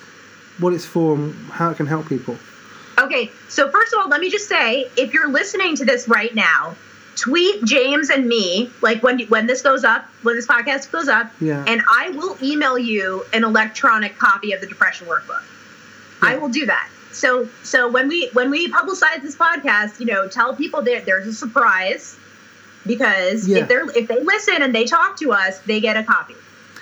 what 0.59 0.73
it's 0.73 0.85
for 0.85 1.15
and 1.15 1.33
how 1.51 1.69
it 1.71 1.77
can 1.77 1.85
help 1.85 2.07
people. 2.07 2.37
Okay, 2.99 3.29
so 3.49 3.69
first 3.69 3.93
of 3.93 3.99
all, 3.99 4.07
let 4.09 4.21
me 4.21 4.29
just 4.29 4.47
say, 4.47 4.85
if 4.95 5.13
you're 5.13 5.29
listening 5.29 5.75
to 5.75 5.85
this 5.85 6.07
right 6.07 6.33
now, 6.33 6.75
tweet 7.17 7.63
James 7.65 8.09
and 8.09 8.27
me, 8.27 8.71
like 8.81 9.03
when 9.03 9.19
when 9.27 9.47
this 9.47 9.61
goes 9.61 9.83
up, 9.83 10.05
when 10.23 10.35
this 10.35 10.47
podcast 10.47 10.91
goes 10.91 11.07
up, 11.09 11.31
Yeah. 11.41 11.63
and 11.67 11.81
I 11.91 12.09
will 12.11 12.37
email 12.41 12.77
you 12.77 13.25
an 13.33 13.43
electronic 13.43 14.17
copy 14.17 14.53
of 14.53 14.61
the 14.61 14.67
depression 14.67 15.07
workbook. 15.07 15.43
I 16.21 16.37
will 16.37 16.49
do 16.49 16.65
that. 16.67 16.89
So 17.11 17.47
so 17.63 17.89
when 17.89 18.07
we 18.07 18.29
when 18.33 18.49
we 18.49 18.69
publicize 18.71 19.21
this 19.21 19.35
podcast, 19.35 19.99
you 19.99 20.05
know, 20.05 20.27
tell 20.27 20.55
people 20.55 20.81
that 20.83 21.05
there's 21.05 21.27
a 21.27 21.33
surprise 21.33 22.17
because 22.85 23.47
Yeah. 23.47 23.59
if 23.59 23.67
they're 23.67 23.89
if 23.95 24.07
they 24.07 24.21
listen 24.21 24.61
and 24.61 24.73
they 24.73 24.85
talk 24.85 25.17
to 25.19 25.31
us, 25.33 25.59
they 25.59 25.79
get 25.81 25.97
a 25.97 26.03
copy. 26.03 26.35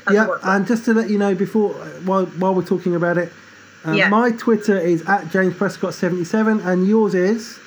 Of 0.06 0.13
yeah, 0.13 0.27
and 0.44 0.68
just 0.68 0.86
to 0.86 0.94
let 0.94 1.10
you 1.10 1.18
know 1.18 1.34
before 1.34 1.74
while 2.06 2.25
while 2.25 2.53
we're 2.53 2.63
talking 2.65 2.96
about 2.96 3.18
it, 3.18 3.32
uh, 3.86 3.92
Yeah. 3.92 4.10
my 4.10 4.32
Twitter 4.32 4.78
is 4.78 5.04
at 5.08 5.30
James 5.32 5.56
Prescott 5.56 5.94
seventy 5.94 6.24
seven 6.25 6.60
and 6.62 6.88
yours 6.88 7.13
is 7.13 7.60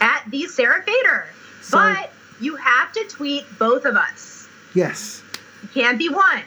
at 0.00 0.22
the 0.30 0.46
Sarah 0.46 0.82
Fader. 0.82 1.26
So- 1.62 1.78
but 1.78 2.12
you 2.40 2.56
have 2.56 2.92
to 2.92 3.04
tweet 3.08 3.44
both 3.58 3.84
of 3.84 3.96
us. 3.96 4.46
yes. 4.74 5.22
You 5.62 5.82
can't 5.82 5.98
be 5.98 6.08
one. 6.08 6.42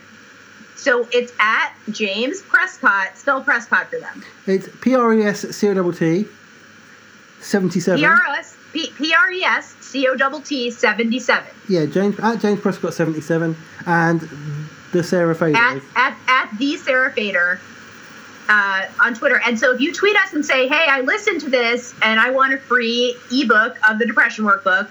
So 0.75 1.08
it's 1.12 1.34
at 1.39 1.74
James 1.92 2.42
Prescott. 2.42 3.18
Spell 3.18 3.42
Prescott 3.42 3.89
for 3.89 4.00
them. 4.00 4.24
It's 4.48 4.70
P 4.82 4.96
R 4.96 5.13
E 5.13 5.24
S 5.24 5.42
C 5.56 5.68
O 5.68 5.92
T 5.92 5.98
T 6.24 6.28
seventy 7.42 7.80
seven. 7.80 8.00
P 8.00 8.06
R 8.06 8.22
S 8.38 8.56
P 8.72 8.92
P 8.98 9.13
R 9.13 9.32
E 9.32 9.44
S 9.44 9.75
C 9.82 10.08
O 10.08 10.16
T 10.16 10.42
T 10.44 10.72
seventy 10.72 11.20
seven. 11.20 11.50
Yeah, 11.68 11.86
James 11.86 12.18
at 12.20 12.39
James 12.39 12.62
Prescott 12.62 12.94
seventy 12.94 13.20
seven 13.22 13.58
and 13.86 14.22
the 14.94 15.04
Sarah 15.04 15.36
Fader. 15.36 15.58
At 15.58 15.82
at 15.96 16.18
at 16.28 16.50
the 16.58 16.78
Sarah 16.78 17.12
Fader. 17.12 17.60
Uh, 18.51 18.88
on 19.06 19.13
Twitter. 19.13 19.39
And 19.46 19.60
so 19.60 19.72
if 19.75 19.79
you 19.79 19.94
tweet 19.94 20.15
us 20.18 20.34
and 20.34 20.44
say, 20.44 20.68
hey, 20.68 20.86
I 20.89 21.01
listened 21.01 21.39
to 21.41 21.51
this 21.51 21.94
and 22.01 22.20
I 22.20 22.32
want 22.32 22.51
a 22.51 22.58
free 22.58 23.15
ebook 23.32 23.77
of 23.88 24.00
the 24.00 24.08
depression 24.08 24.44
workbook, 24.44 24.89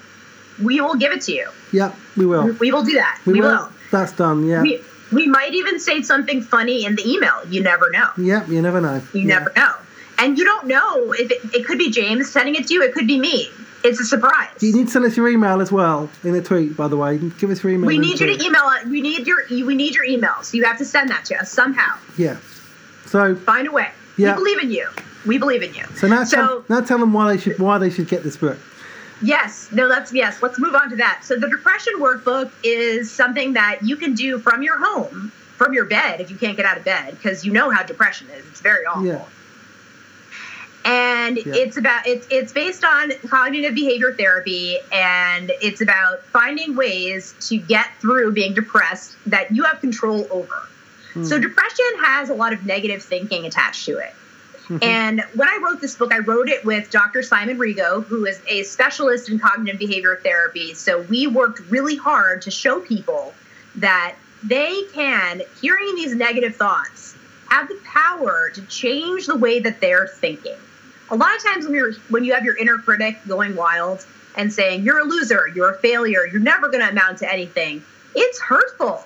we 0.63 0.81
will 0.81 0.95
give 0.95 1.11
it 1.11 1.23
to 1.23 1.33
you. 1.33 1.49
Yeah, 1.73 1.93
we 2.17 2.25
will. 2.25 2.53
We 2.61 2.71
will 2.71 2.85
do 2.85 2.93
that. 2.95 3.21
We, 3.27 3.33
We, 3.33 3.41
will. 3.41 3.49
will. 3.51 3.69
That's 3.91 4.13
done. 4.13 4.47
Yeah. 4.47 4.63
We, 4.63 4.81
we 5.11 5.27
might 5.27 5.55
even 5.55 5.81
say 5.81 6.03
something 6.03 6.41
funny 6.41 6.85
in 6.85 6.95
the 6.95 7.05
email. 7.05 7.35
You 7.49 7.61
never 7.63 7.91
know. 7.91 8.09
yeah, 8.17 8.47
you 8.47 8.63
never 8.63 8.81
know. 8.81 9.03
You 9.13 9.23
Yeah. 9.23 9.39
never 9.41 9.53
know. 9.57 9.75
And 10.19 10.39
you 10.39 10.45
don't 10.45 10.69
know 10.69 11.13
if 11.15 11.29
it, 11.33 11.41
it 11.53 11.67
could 11.67 11.79
be 11.79 11.91
James 11.91 12.31
sending 12.31 12.55
it 12.55 12.69
to 12.69 12.75
you, 12.75 12.83
it 12.85 12.93
could 12.95 13.09
be 13.09 13.19
me. 13.19 13.49
It's 13.83 13.99
a 13.99 14.05
surprise. 14.05 14.51
You 14.61 14.73
need 14.73 14.87
to 14.87 14.93
send 14.93 15.05
us 15.05 15.17
your 15.17 15.29
email 15.29 15.61
as 15.61 15.73
well 15.73 16.09
in 16.23 16.33
a 16.37 16.43
tweet, 16.43 16.77
by 16.77 16.87
the 16.87 16.97
way. 16.97 17.19
Give 17.39 17.51
us 17.51 17.63
your 17.65 17.73
email. 17.73 17.87
we 17.89 17.99
need 17.99 18.21
you 18.21 18.27
tweet. 18.27 18.41
to 18.41 18.47
email. 18.47 18.71
We 18.89 19.01
need 19.01 19.27
your 19.27 19.39
we 19.51 19.75
need 19.75 19.95
your 19.97 20.05
email. 20.05 20.43
So 20.43 20.57
you 20.57 20.65
have 20.65 20.79
to 20.79 20.85
send 20.85 21.11
that 21.11 21.25
to 21.27 21.37
us 21.41 21.51
somehow. 21.51 21.97
Yeah. 22.17 22.37
So 23.09 23.35
Find 23.35 23.67
a 23.69 23.73
way. 23.73 23.91
Yeah. 24.17 24.33
We 24.37 24.43
believe 24.43 24.59
in 24.63 24.71
you. 24.71 24.89
We 25.27 25.39
believe 25.39 25.63
in 25.63 25.75
you. 25.75 25.85
so 25.97 26.07
now 26.09 26.25
So- 26.25 26.37
tell, 26.37 26.65
now 26.69 26.81
tell 26.81 26.99
them 26.99 27.13
why 27.13 27.33
they 27.35 27.41
should 27.41 27.59
why 27.59 27.79
they 27.79 27.91
should 27.91 28.09
get 28.09 28.23
this 28.23 28.37
book. 28.37 28.59
Yes, 29.21 29.69
no, 29.73 29.89
that's 29.89 30.13
yes. 30.13 30.43
Let's 30.43 30.61
move 30.61 30.75
on 30.77 30.91
to 30.91 30.97
that. 30.97 31.21
So 31.25 31.37
the 31.37 31.49
depression 31.49 31.95
workbook 31.99 32.53
is 32.63 33.11
something 33.11 33.55
that 33.55 33.79
you 33.83 33.97
can 33.97 34.15
do 34.15 34.39
from 34.39 34.63
your 34.63 34.79
home, 34.79 35.33
from 35.57 35.73
your 35.73 35.87
bed 35.87 36.21
if 36.21 36.31
you 36.31 36.37
can't 36.37 36.57
get 36.57 36.67
out 36.67 36.77
of 36.77 36.85
bed, 36.85 37.13
because 37.17 37.45
you 37.45 37.53
know 37.53 37.69
how 37.71 37.83
depression 37.83 38.29
is. 38.31 38.47
It's 38.47 38.61
very 38.61 38.87
awful. 38.87 39.05
Yeah. 39.07 39.25
And 40.85 41.37
Yeah. 41.39 41.55
it's 41.55 41.77
about 41.77 42.07
it's 42.07 42.27
it's 42.31 42.53
based 42.53 42.85
on 42.85 43.11
cognitive 43.29 43.75
behavior 43.75 44.13
therapy 44.13 44.79
and 44.93 45.51
it's 45.61 45.81
about 45.81 46.23
finding 46.27 46.77
ways 46.77 47.35
to 47.49 47.57
get 47.59 47.89
through 48.01 48.33
being 48.33 48.55
depressed 48.55 49.17
that 49.27 49.55
you 49.55 49.65
have 49.65 49.81
control 49.81 50.27
over. 50.31 50.68
Hmm. 51.19 51.25
So 51.25 51.39
depression 51.39 51.85
has 52.01 52.31
a 52.31 52.35
lot 52.35 52.53
of 52.53 52.65
negative 52.65 53.03
thinking 53.03 53.45
attached 53.47 53.85
to 53.87 53.99
it. 53.99 54.15
Mhm. 54.69 54.85
And 54.85 55.25
when 55.35 55.49
I 55.49 55.59
wrote 55.63 55.81
this 55.81 55.95
book, 55.95 56.13
I 56.13 56.19
wrote 56.19 56.49
it 56.49 56.65
with 56.65 56.91
Dr. 56.91 57.23
Simon 57.23 57.59
Rego, 57.59 58.05
who 58.05 58.27
is 58.27 58.41
a 58.47 58.63
specialist 58.65 59.29
in 59.29 59.39
cognitive 59.39 59.79
behavior 59.79 60.21
therapy. 60.23 60.75
So 60.75 61.01
we 61.01 61.27
worked 61.27 61.61
really 61.71 61.97
hard 61.97 62.43
to 62.43 62.51
show 62.51 62.79
people 62.81 63.35
that 63.77 64.15
they 64.43 64.83
can, 64.95 65.43
hearing 65.61 65.95
these 65.97 66.15
negative 66.15 66.55
thoughts, 66.55 67.15
have 67.49 67.69
the 67.69 67.79
power 67.85 68.51
to 68.55 68.63
change 68.63 69.27
the 69.27 69.37
way 69.37 69.59
that 69.59 69.81
they're 69.81 70.07
thinking. 70.07 70.57
A 71.11 71.17
lot 71.17 71.35
of 71.35 71.43
times 71.43 71.65
when 71.65 71.75
you're 71.75 71.95
when 72.11 72.25
you 72.25 72.35
have 72.35 72.45
your 72.45 72.57
inner 72.57 72.77
critic 72.79 73.17
going 73.27 73.57
wild 73.57 74.05
and 74.37 74.53
saying 74.53 74.85
you're 74.85 74.99
a 74.99 75.05
loser, 75.05 75.49
you're 75.55 75.71
a 75.71 75.79
failure, 75.79 76.27
you're 76.31 76.43
never 76.43 76.69
going 76.69 76.85
to 76.85 76.91
amount 76.91 77.19
to 77.19 77.33
anything, 77.33 77.83
it's 78.15 78.39
hurtful. 78.39 79.03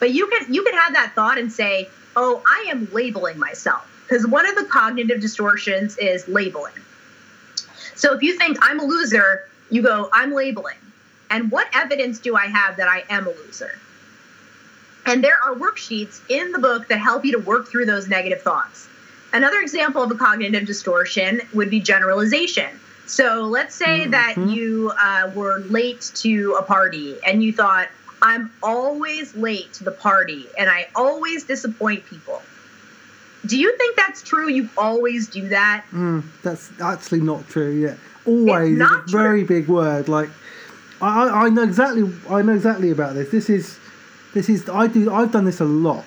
But 0.00 0.12
you 0.12 0.26
can 0.26 0.52
you 0.52 0.64
can 0.64 0.74
have 0.74 0.94
that 0.94 1.12
thought 1.14 1.38
and 1.38 1.52
say, 1.52 1.88
"Oh, 2.16 2.42
I 2.48 2.66
am 2.70 2.88
labeling 2.92 3.38
myself." 3.38 3.86
Because 4.08 4.26
one 4.26 4.46
of 4.46 4.56
the 4.56 4.64
cognitive 4.64 5.20
distortions 5.20 5.96
is 5.98 6.26
labeling. 6.26 6.72
So 7.94 8.12
if 8.14 8.22
you 8.22 8.36
think 8.36 8.58
I'm 8.60 8.80
a 8.80 8.84
loser, 8.84 9.42
you 9.70 9.82
go, 9.82 10.08
"I'm 10.12 10.32
labeling." 10.32 10.78
And 11.28 11.50
what 11.52 11.68
evidence 11.72 12.18
do 12.18 12.34
I 12.34 12.46
have 12.46 12.76
that 12.78 12.88
I 12.88 13.04
am 13.08 13.28
a 13.28 13.30
loser? 13.30 13.78
And 15.06 15.22
there 15.22 15.36
are 15.44 15.54
worksheets 15.54 16.20
in 16.28 16.50
the 16.52 16.58
book 16.58 16.88
that 16.88 16.98
help 16.98 17.24
you 17.24 17.32
to 17.32 17.38
work 17.38 17.68
through 17.68 17.86
those 17.86 18.08
negative 18.08 18.42
thoughts. 18.42 18.88
Another 19.32 19.60
example 19.60 20.02
of 20.02 20.10
a 20.10 20.16
cognitive 20.16 20.66
distortion 20.66 21.40
would 21.54 21.70
be 21.70 21.80
generalization. 21.80 22.68
So 23.06 23.42
let's 23.42 23.74
say 23.74 24.06
that 24.06 24.36
Mhm. 24.36 24.52
you 24.54 24.92
uh, 25.00 25.30
were 25.34 25.60
late 25.68 26.10
to 26.16 26.54
a 26.58 26.62
party 26.62 27.16
and 27.26 27.42
you 27.42 27.52
thought, 27.52 27.88
I'm 28.22 28.50
always 28.62 29.34
late 29.34 29.72
to 29.74 29.84
the 29.84 29.90
party 29.92 30.46
and 30.58 30.68
I 30.70 30.88
always 30.94 31.44
disappoint 31.44 32.04
people. 32.06 32.42
Do 33.46 33.58
you 33.58 33.74
think 33.78 33.96
that's 33.96 34.22
true? 34.22 34.50
You 34.50 34.68
always 34.76 35.26
do 35.28 35.48
that? 35.48 35.84
Mm, 35.92 36.24
that's 36.42 36.70
actually 36.80 37.22
not 37.22 37.48
true. 37.48 37.70
Yeah, 37.70 37.94
always 38.26 38.72
is 38.72 38.76
a 38.76 38.78
not 38.78 39.08
true. 39.08 39.20
very 39.20 39.44
big 39.44 39.68
word. 39.68 40.08
Like 40.08 40.28
I, 41.00 41.24
I 41.28 41.46
I 41.46 41.48
know 41.48 41.62
exactly 41.62 42.12
I 42.28 42.42
know 42.42 42.54
exactly 42.54 42.90
about 42.90 43.14
this. 43.14 43.30
This 43.30 43.48
is 43.48 43.78
this 44.34 44.50
is 44.50 44.68
I 44.68 44.86
do 44.88 45.10
I've 45.10 45.32
done 45.32 45.46
this 45.46 45.60
a 45.60 45.64
lot. 45.64 46.04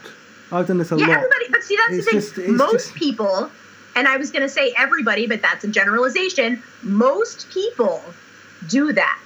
I've 0.52 0.68
done 0.68 0.78
this 0.78 0.92
a 0.92 0.96
yeah, 0.96 1.02
lot. 1.02 1.10
Yeah, 1.10 1.16
everybody. 1.16 1.46
But 1.50 1.64
see, 1.64 1.76
that's 1.76 1.94
It's 1.94 2.06
the 2.06 2.42
thing. 2.44 2.46
just- 2.46 2.58
most 2.60 2.86
just- 2.90 2.96
people, 2.96 3.50
and 3.96 4.08
I 4.08 4.18
was 4.18 4.30
going 4.30 4.44
to 4.44 4.50
say 4.50 4.72
everybody, 4.78 5.26
but 5.26 5.42
that's 5.42 5.64
a 5.64 5.68
generalization. 5.68 6.62
Most 6.84 7.50
people 7.50 8.04
do 8.70 8.94
that. 8.94 9.20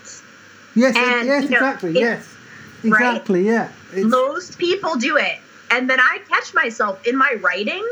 Yes, 0.76 0.96
and, 0.96 1.28
yes, 1.28 1.44
you 1.44 1.50
know, 1.50 1.58
exactly. 1.58 1.90
it- 1.92 2.00
yes, 2.00 2.34
right? 2.84 3.16
exactly. 3.16 3.46
Yeah. 3.46 3.72
It's, 3.94 4.06
Most 4.06 4.58
people 4.58 4.96
do 4.96 5.18
it. 5.18 5.38
And 5.72 5.90
then 5.90 6.00
I 6.00 6.20
catch 6.30 6.54
myself 6.54 7.06
in 7.06 7.18
my 7.18 7.36
writing. 7.42 7.86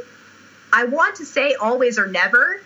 I 0.74 0.86
want 0.86 1.16
to 1.18 1.26
say 1.26 1.54
always 1.56 1.98
or 2.00 2.08
never, 2.08 2.62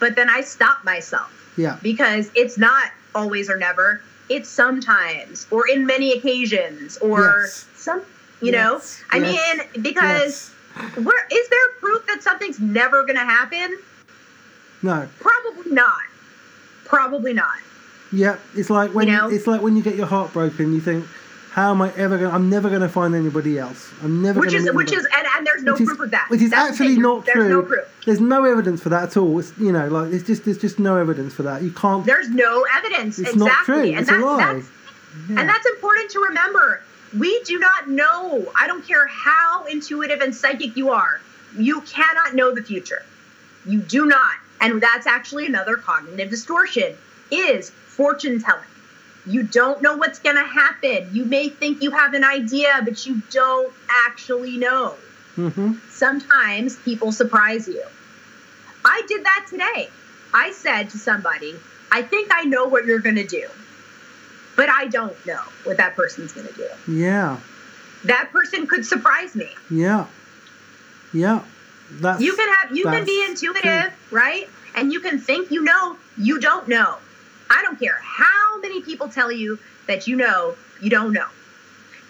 but 0.00 0.16
then 0.16 0.28
I 0.30 0.40
stop 0.40 0.84
myself 0.84 1.30
yeah. 1.56 1.78
because 1.82 2.30
it's 2.34 2.58
not 2.58 2.90
always 3.14 3.50
or 3.50 3.56
never. 3.56 4.00
It's 4.28 4.48
sometimes 4.48 5.46
or 5.50 5.68
in 5.68 5.84
many 5.84 6.12
occasions 6.12 6.96
or 6.98 7.42
Yes. 7.42 7.66
some, 7.76 8.02
you 8.40 8.52
Yes, 8.52 9.02
know? 9.12 9.18
I 9.18 9.18
yes, 9.30 9.58
mean, 9.74 9.82
because 9.82 10.52
Yes. 10.76 10.96
where 11.04 11.26
is 11.30 11.48
there 11.48 11.68
proof 11.80 12.06
that 12.06 12.22
something's 12.22 12.58
never 12.60 13.02
going 13.02 13.16
to 13.16 13.24
happen? 13.24 13.78
No. 14.82 15.08
Probably 15.20 15.72
not. 15.72 16.02
Probably 16.84 17.32
not. 17.32 17.56
Yeah. 18.12 18.36
It's 18.56 18.70
like 18.70 18.92
when 18.94 19.08
You 19.08 19.16
know? 19.16 19.28
it's 19.30 19.46
like 19.46 19.60
when 19.62 19.76
you 19.76 19.82
get 19.82 19.96
your 19.96 20.06
heart 20.06 20.32
broken. 20.32 20.72
You 20.72 20.80
think, 20.80 21.04
how 21.52 21.70
am 21.70 21.82
I 21.82 21.92
ever 21.96 22.16
going? 22.16 22.32
I'm 22.32 22.48
never 22.48 22.68
going 22.70 22.80
to 22.80 22.88
find 22.88 23.14
anybody 23.14 23.58
else. 23.58 23.92
I'm 24.02 24.22
never. 24.22 24.40
Which 24.40 24.54
is 24.54 24.64
which 24.72 24.88
anybody- 24.92 24.96
is 24.96 25.06
and, 25.14 25.26
and 25.36 25.46
there's 25.46 25.62
no 25.62 25.72
Which 25.72 25.82
is- 25.82 25.86
proof 25.88 26.00
of 26.00 26.10
that. 26.12 26.26
Which 26.30 26.40
is 26.40 26.50
That's 26.50 26.70
actually 26.80 26.96
not 26.96 27.26
there's 27.26 27.36
true. 27.36 27.48
no 27.50 27.62
proof. 27.62 28.02
There's 28.06 28.20
no 28.20 28.44
evidence 28.44 28.82
for 28.82 28.88
that 28.88 29.02
at 29.04 29.16
all. 29.18 29.38
It's, 29.38 29.52
you 29.58 29.70
know, 29.70 29.86
like 29.88 30.12
it's 30.12 30.26
just 30.26 30.44
there's 30.46 30.58
just 30.58 30.78
no 30.78 30.96
evidence 30.96 31.34
for 31.34 31.42
that. 31.42 31.62
You 31.62 31.70
can't. 31.72 32.06
There's 32.06 32.30
no 32.30 32.64
evidence. 32.74 33.18
It's 33.18 33.34
exactly. 33.34 33.46
not 33.46 33.64
true. 33.66 33.82
And 33.90 33.98
It's 33.98 34.08
that- 34.10 34.20
a 34.20 34.24
lie. 34.24 34.54
That's, 34.54 34.66
Yeah. 35.28 35.40
And 35.40 35.48
that's 35.48 35.66
important 35.66 36.10
to 36.12 36.20
remember. 36.20 36.80
We 37.18 37.42
do 37.44 37.58
not 37.58 37.90
know. 37.90 38.50
I 38.58 38.66
don't 38.66 38.86
care 38.88 39.06
how 39.08 39.66
intuitive 39.66 40.22
and 40.22 40.34
psychic 40.34 40.74
you 40.74 40.88
are. 40.90 41.20
You 41.58 41.82
cannot 41.82 42.34
know 42.34 42.54
the 42.54 42.62
future. 42.62 43.02
You 43.66 43.80
do 43.80 44.06
not. 44.06 44.32
And 44.62 44.80
that's 44.80 45.06
actually 45.06 45.44
another 45.44 45.76
cognitive 45.76 46.30
distortion 46.30 46.96
is 47.30 47.68
fortune 47.68 48.40
telling. 48.40 48.64
You 49.26 49.42
don't 49.44 49.82
know 49.82 49.96
what's 49.96 50.18
going 50.18 50.36
to 50.36 50.44
happen. 50.44 51.08
You 51.12 51.24
may 51.24 51.48
think 51.48 51.82
you 51.82 51.92
have 51.92 52.14
an 52.14 52.24
idea, 52.24 52.80
but 52.84 53.06
you 53.06 53.22
don't 53.30 53.72
actually 53.88 54.56
know. 54.56 54.96
Mm-hmm. 55.36 55.74
Sometimes 55.90 56.76
people 56.76 57.12
surprise 57.12 57.68
you. 57.68 57.84
I 58.84 59.02
did 59.06 59.24
that 59.24 59.46
today. 59.48 59.88
I 60.34 60.50
said 60.52 60.90
to 60.90 60.98
somebody, 60.98 61.54
I 61.90 62.02
think 62.02 62.30
I 62.32 62.44
know 62.44 62.66
what 62.66 62.84
you're 62.84 63.00
going 63.00 63.16
to 63.16 63.26
do, 63.26 63.48
but 64.56 64.68
I 64.68 64.86
don't 64.86 65.14
know 65.26 65.42
what 65.64 65.76
that 65.76 65.94
person's 65.94 66.32
going 66.32 66.48
to 66.48 66.54
do. 66.54 66.92
Yeah. 66.92 67.38
That 68.04 68.30
person 68.32 68.66
could 68.66 68.84
surprise 68.84 69.34
me. 69.34 69.50
Yeah. 69.70 70.06
Yeah. 71.12 71.42
That's 72.00 72.20
You 72.20 72.34
can 72.34 72.48
have 72.54 72.76
you 72.76 72.84
can 72.84 73.04
be 73.04 73.24
intuitive, 73.28 73.92
right? 74.10 74.48
And 74.74 74.92
you 74.92 75.00
can 75.00 75.18
think 75.18 75.50
you 75.50 75.62
know, 75.62 75.96
you 76.16 76.40
don't 76.40 76.66
know. 76.66 76.96
I 77.52 77.62
don't 77.62 77.78
care 77.78 77.98
how 78.02 78.60
many 78.60 78.80
people 78.82 79.08
tell 79.08 79.30
you 79.30 79.58
that 79.86 80.06
you 80.06 80.16
know, 80.16 80.56
you 80.80 80.90
don't 80.90 81.12
know. 81.12 81.26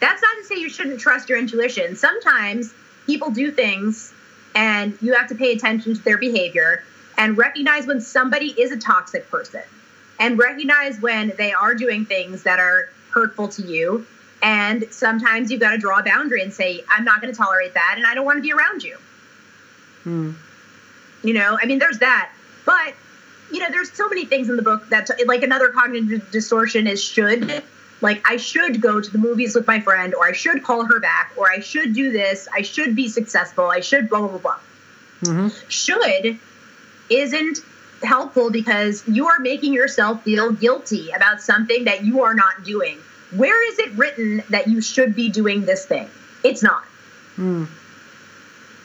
That's 0.01 0.23
not 0.23 0.35
to 0.39 0.45
say 0.45 0.57
you 0.57 0.69
shouldn't 0.69 1.01
trust 1.01 1.29
your 1.29 1.39
intuition. 1.39 1.97
Sometimes 1.97 2.73
people 3.07 3.31
do 3.31 3.51
things 3.51 4.13
and 4.55 4.97
you 5.01 5.15
have 5.15 5.29
to 5.29 5.35
pay 5.35 5.53
attention 5.53 5.95
to 5.95 6.03
their 6.03 6.19
behavior 6.19 6.83
and 7.17 7.37
recognize 7.37 7.87
when 7.87 8.01
somebody 8.01 8.47
is 8.61 8.73
a 8.73 8.79
toxic 8.79 9.29
person 9.31 9.63
and 10.19 10.39
recognize 10.39 11.01
when 11.01 11.33
they 11.37 11.53
are 11.53 11.75
doing 11.75 12.05
things 12.07 12.43
that 12.45 12.59
are 12.59 12.89
hurtful 13.13 13.49
to 13.49 13.63
you. 13.63 14.07
And 14.43 14.85
sometimes 14.91 15.51
you've 15.51 15.61
got 15.61 15.71
to 15.73 15.79
draw 15.79 16.01
a 16.01 16.03
boundary 16.03 16.43
and 16.43 16.53
say, 16.53 16.85
I'm 16.91 17.05
not 17.05 17.21
going 17.21 17.33
to 17.33 17.37
tolerate 17.37 17.75
that 17.75 17.95
and 17.97 18.07
I 18.07 18.15
don't 18.15 18.25
want 18.25 18.39
to 18.39 18.43
be 18.43 18.53
around 18.53 18.83
you. 18.83 18.99
Mm. 20.05 20.35
You 21.23 21.35
know, 21.35 21.59
I 21.61 21.67
mean, 21.67 21.79
there's 21.79 21.99
that. 22.01 22.33
But, 22.65 22.95
you 23.53 23.61
know, 23.61 23.67
there's 23.71 23.93
so 23.93 24.09
many 24.09 24.25
things 24.25 24.49
in 24.49 24.57
the 24.57 24.63
book 24.63 24.89
that, 24.89 25.11
like, 25.27 25.43
another 25.43 25.69
cognitive 25.69 26.31
distortion 26.31 26.87
is 26.87 27.03
should. 27.03 27.63
Like, 28.01 28.29
I 28.29 28.37
should 28.37 28.81
go 28.81 29.01
to 29.01 29.11
the 29.11 29.19
movies 29.19 29.55
with 29.55 29.67
my 29.67 29.81
friend, 29.81 30.15
or 30.15 30.27
I 30.27 30.33
should 30.33 30.65
call 30.65 30.85
her 30.85 30.99
back, 30.99 31.33
or 31.37 31.51
I 31.51 31.61
should 31.61 31.95
do 31.95 32.11
this, 32.11 32.49
I 32.53 32.63
should 32.63 32.97
be 32.97 33.09
successful, 33.09 33.67
I 33.71 33.81
should 33.81 34.09
blah, 34.09 34.21
blah, 34.21 34.39
blah, 34.39 34.39
blah. 34.39 34.59
hmm 35.33 35.49
Should 35.69 36.39
isn't 37.11 37.59
helpful 38.03 38.51
because 38.51 39.07
you 39.07 39.29
are 39.29 39.39
making 39.39 39.73
yourself 39.73 40.23
feel 40.25 40.51
guilty 40.51 41.11
about 41.11 41.41
something 41.41 41.85
that 41.85 42.05
you 42.05 42.23
are 42.23 42.35
not 42.35 42.65
doing. 42.65 42.99
Where 43.31 43.71
is 43.71 43.79
it 43.79 43.93
written 43.93 44.43
that 44.51 44.69
you 44.69 44.81
should 44.81 45.15
be 45.15 45.29
doing 45.29 45.65
this 45.65 45.87
thing? 45.87 46.09
It's 46.43 46.63
not. 46.63 46.85
Mm. 47.39 47.69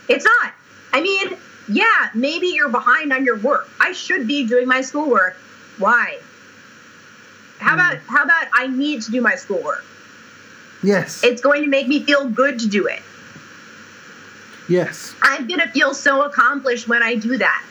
It's 0.08 0.26
not. 0.26 0.54
I 0.94 1.02
mean, 1.02 1.36
yeah, 1.68 2.10
maybe 2.14 2.48
you're 2.48 2.70
behind 2.70 3.12
on 3.14 3.26
your 3.26 3.38
work. 3.38 3.70
I 3.80 3.92
should 3.92 4.28
be 4.28 4.46
doing 4.48 4.68
my 4.68 4.82
schoolwork. 4.82 5.36
Why? 5.78 6.20
How 7.60 7.74
Hmm. 7.74 7.80
about 7.80 7.98
how 8.08 8.24
about 8.24 8.48
I 8.54 8.68
need 8.68 9.02
to 9.04 9.12
do 9.12 9.22
my 9.22 9.36
schoolwork? 9.36 9.84
Yes. 10.84 11.24
It's 11.24 11.42
going 11.42 11.64
to 11.64 11.70
make 11.70 11.88
me 11.88 12.04
feel 12.04 12.28
good 12.30 12.60
to 12.60 12.68
do 12.68 12.86
it. 12.88 13.02
yes. 14.70 15.16
I'm 15.22 15.48
going 15.48 15.60
to 15.62 15.68
feel 15.70 15.94
so 15.94 16.24
accomplished 16.24 16.88
when 16.88 17.02
I 17.02 17.16
do 17.16 17.38
that. 17.38 17.64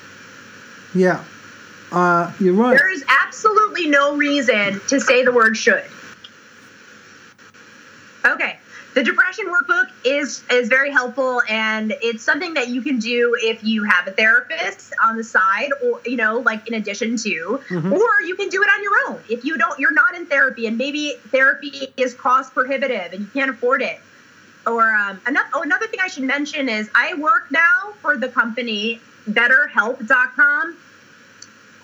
Yeah. 0.94 1.22
Uh, 1.92 2.32
you're 2.40 2.54
right. 2.54 2.76
There 2.76 2.90
is 2.90 3.04
absolutely 3.24 3.87
no 3.88 4.16
reason 4.16 4.80
to 4.88 4.98
say 5.00 5.24
the 5.24 5.30
word 5.32 5.56
should. 5.56 5.85
Okay. 8.24 8.59
The 8.96 9.02
depression 9.04 9.44
workbook 9.48 9.90
is 10.06 10.42
is 10.50 10.68
very 10.70 10.90
helpful 10.90 11.42
and 11.50 11.94
it's 12.00 12.22
something 12.24 12.54
that 12.54 12.68
you 12.68 12.80
can 12.80 12.98
do 12.98 13.37
if 13.38 13.62
you 13.62 13.85
have 13.85 14.09
a 14.09 14.11
therapist 14.11 14.94
on 15.04 15.18
the 15.18 15.22
side 15.22 15.68
or 15.85 16.00
you 16.06 16.16
know 16.16 16.38
like 16.38 16.66
in 16.66 16.72
addition 16.72 17.18
to 17.18 17.61
Mhm. 17.68 17.92
or 17.92 18.22
you 18.24 18.35
can 18.37 18.48
do 18.48 18.62
it 18.62 18.70
on 18.74 18.82
your 18.82 18.94
own. 19.06 19.22
If 19.28 19.44
you 19.44 19.59
don't 19.59 19.78
you're 19.78 19.92
not 19.92 20.14
in 20.14 20.24
therapy 20.24 20.66
and 20.66 20.78
maybe 20.78 21.12
therapy 21.30 21.92
is 21.98 22.14
cost 22.14 22.54
prohibitive 22.54 23.12
and 23.12 23.20
you 23.20 23.30
can't 23.35 23.50
afford 23.50 23.82
it. 23.82 24.00
Or 24.66 24.90
um, 24.94 25.20
another, 25.26 25.48
oh, 25.52 25.61
another 25.61 25.87
thing 25.88 26.00
I 26.02 26.09
should 26.09 26.24
mention 26.24 26.70
is 26.70 26.88
I 26.94 27.12
work 27.14 27.50
now 27.50 27.92
for 28.00 28.16
the 28.16 28.28
company 28.28 29.02
betterhelp.com 29.30 30.74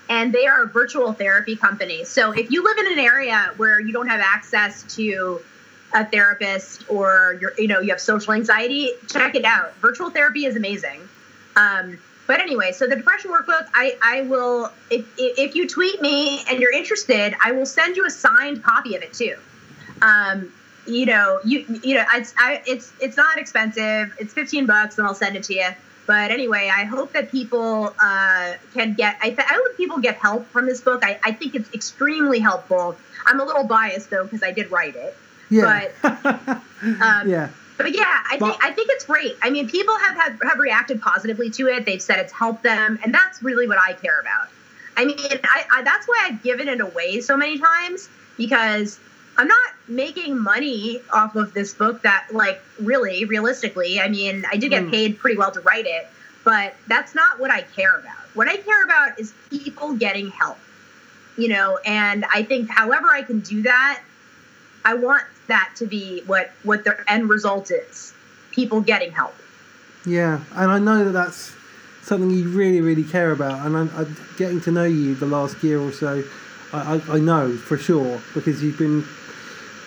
and 0.08 0.32
they 0.32 0.46
are 0.46 0.62
a 0.62 0.66
virtual 0.66 1.12
therapy 1.12 1.56
company. 1.56 2.04
So 2.04 2.32
if 2.32 2.50
you 2.50 2.64
live 2.64 2.78
in 2.78 2.92
an 2.92 2.98
area 2.98 3.52
where 3.58 3.78
you 3.78 3.92
don't 3.92 4.08
have 4.08 4.20
access 4.20 4.82
to 4.96 5.42
a 5.94 6.04
therapist 6.04 6.84
or 6.88 7.38
you're 7.40 7.52
you 7.58 7.68
know 7.68 7.80
you 7.80 7.90
have 7.90 8.00
social 8.00 8.32
anxiety, 8.32 8.90
check 9.08 9.34
it 9.34 9.44
out. 9.44 9.74
Virtual 9.76 10.10
therapy 10.10 10.46
is 10.46 10.56
amazing. 10.56 11.00
Um, 11.56 11.98
but 12.26 12.40
anyway, 12.40 12.72
so 12.72 12.86
the 12.86 12.96
depression 12.96 13.30
workbook, 13.30 13.68
I 13.74 13.96
I 14.02 14.22
will 14.22 14.72
if 14.90 15.06
if 15.18 15.54
you 15.54 15.68
tweet 15.68 16.00
me 16.00 16.44
and 16.48 16.60
you're 16.60 16.72
interested, 16.72 17.34
I 17.44 17.52
will 17.52 17.66
send 17.66 17.96
you 17.96 18.06
a 18.06 18.10
signed 18.10 18.62
copy 18.62 18.96
of 18.96 19.02
it 19.02 19.12
too. 19.12 19.36
Um, 20.00 20.52
you 20.86 21.06
know, 21.06 21.40
you 21.44 21.64
you 21.82 21.94
know, 21.96 22.04
it's 22.14 22.34
I, 22.38 22.62
it's 22.66 22.92
it's 23.00 23.16
not 23.16 23.38
expensive. 23.38 24.14
It's 24.18 24.32
fifteen 24.32 24.66
bucks, 24.66 24.98
and 24.98 25.06
I'll 25.06 25.14
send 25.14 25.36
it 25.36 25.44
to 25.44 25.54
you. 25.54 25.68
But 26.06 26.30
anyway, 26.32 26.70
I 26.74 26.84
hope 26.84 27.12
that 27.12 27.30
people 27.30 27.94
uh, 28.02 28.54
can 28.74 28.94
get. 28.94 29.16
I, 29.22 29.28
th- 29.30 29.38
I 29.38 29.54
hope 29.54 29.76
people 29.76 29.98
get 29.98 30.16
help 30.16 30.46
from 30.48 30.66
this 30.66 30.80
book. 30.80 31.04
I, 31.04 31.20
I 31.22 31.32
think 31.32 31.54
it's 31.54 31.72
extremely 31.72 32.40
helpful. 32.40 32.96
I'm 33.24 33.38
a 33.38 33.44
little 33.44 33.64
biased 33.64 34.10
though 34.10 34.24
because 34.24 34.42
I 34.42 34.50
did 34.50 34.70
write 34.70 34.96
it. 34.96 35.16
Yeah. 35.52 35.88
Um, 36.82 37.30
yeah. 37.30 37.48
But 37.78 37.94
yeah, 37.94 38.02
I 38.30 38.36
But- 38.38 38.50
think 38.52 38.64
I 38.64 38.70
think 38.72 38.88
it's 38.90 39.04
great. 39.04 39.36
I 39.40 39.50
mean, 39.50 39.68
people 39.68 39.96
have, 39.98 40.16
have 40.16 40.40
have 40.42 40.58
reacted 40.58 41.00
positively 41.00 41.48
to 41.50 41.68
it. 41.68 41.86
They've 41.86 42.02
said 42.02 42.18
it's 42.18 42.32
helped 42.32 42.62
them, 42.64 42.98
and 43.04 43.14
that's 43.14 43.40
really 43.42 43.68
what 43.68 43.78
I 43.78 43.92
care 43.92 44.18
about. 44.20 44.48
I 44.96 45.04
mean, 45.04 45.16
I, 45.44 45.64
I 45.72 45.82
that's 45.82 46.06
why 46.08 46.18
I've 46.24 46.42
given 46.42 46.66
it 46.68 46.80
away 46.80 47.20
so 47.20 47.36
many 47.36 47.58
times 47.58 48.08
because 48.36 48.98
I'm 49.38 49.46
not 49.48 49.68
making 49.88 50.38
money 50.38 51.00
off 51.12 51.36
of 51.36 51.54
this 51.54 51.72
book. 51.72 52.02
That 52.02 52.26
like 52.32 52.60
really, 52.80 53.24
realistically, 53.26 54.00
I 54.00 54.08
mean, 54.08 54.44
I 54.50 54.56
did 54.56 54.70
get 54.70 54.82
Mm. 54.84 54.90
paid 54.90 55.18
pretty 55.20 55.36
well 55.38 55.52
to 55.52 55.60
write 55.60 55.86
it, 55.86 56.08
but 56.44 56.74
that's 56.88 57.14
not 57.14 57.38
what 57.38 57.50
I 57.52 57.62
care 57.62 57.96
about. 57.96 58.16
What 58.34 58.48
I 58.48 58.56
care 58.56 58.82
about 58.84 59.18
is 59.20 59.32
people 59.50 59.94
getting 59.94 60.30
help. 60.30 60.58
You 61.36 61.48
know, 61.48 61.78
and 61.86 62.24
I 62.34 62.42
think 62.42 62.68
however 62.70 63.06
I 63.10 63.22
can 63.22 63.40
do 63.40 63.62
that, 63.62 64.02
I 64.84 64.94
want 64.94 65.22
that 65.48 65.72
to 65.76 65.86
be 65.86 66.22
what 66.26 66.52
what 66.62 66.84
their 66.84 67.04
end 67.08 67.28
result 67.28 67.70
is. 67.70 68.12
People 68.50 68.80
getting 68.80 69.12
help. 69.12 69.34
Yeah, 70.04 70.40
and 70.54 70.70
I 70.70 70.78
know 70.78 71.04
that 71.04 71.12
that's 71.12 71.54
something 72.02 72.30
you 72.30 72.48
really, 72.48 72.80
really 72.80 73.04
care 73.04 73.30
about. 73.30 73.64
And 73.64 73.76
I, 73.76 74.00
I, 74.00 74.06
getting 74.36 74.60
to 74.62 74.70
know 74.70 74.84
you 74.84 75.14
the 75.14 75.26
last 75.26 75.62
year 75.62 75.80
or 75.80 75.92
so, 75.92 76.24
I, 76.72 76.96
I, 76.96 77.14
I 77.16 77.18
know 77.18 77.56
for 77.56 77.78
sure 77.78 78.20
because 78.34 78.62
you've 78.62 78.78
been 78.78 79.04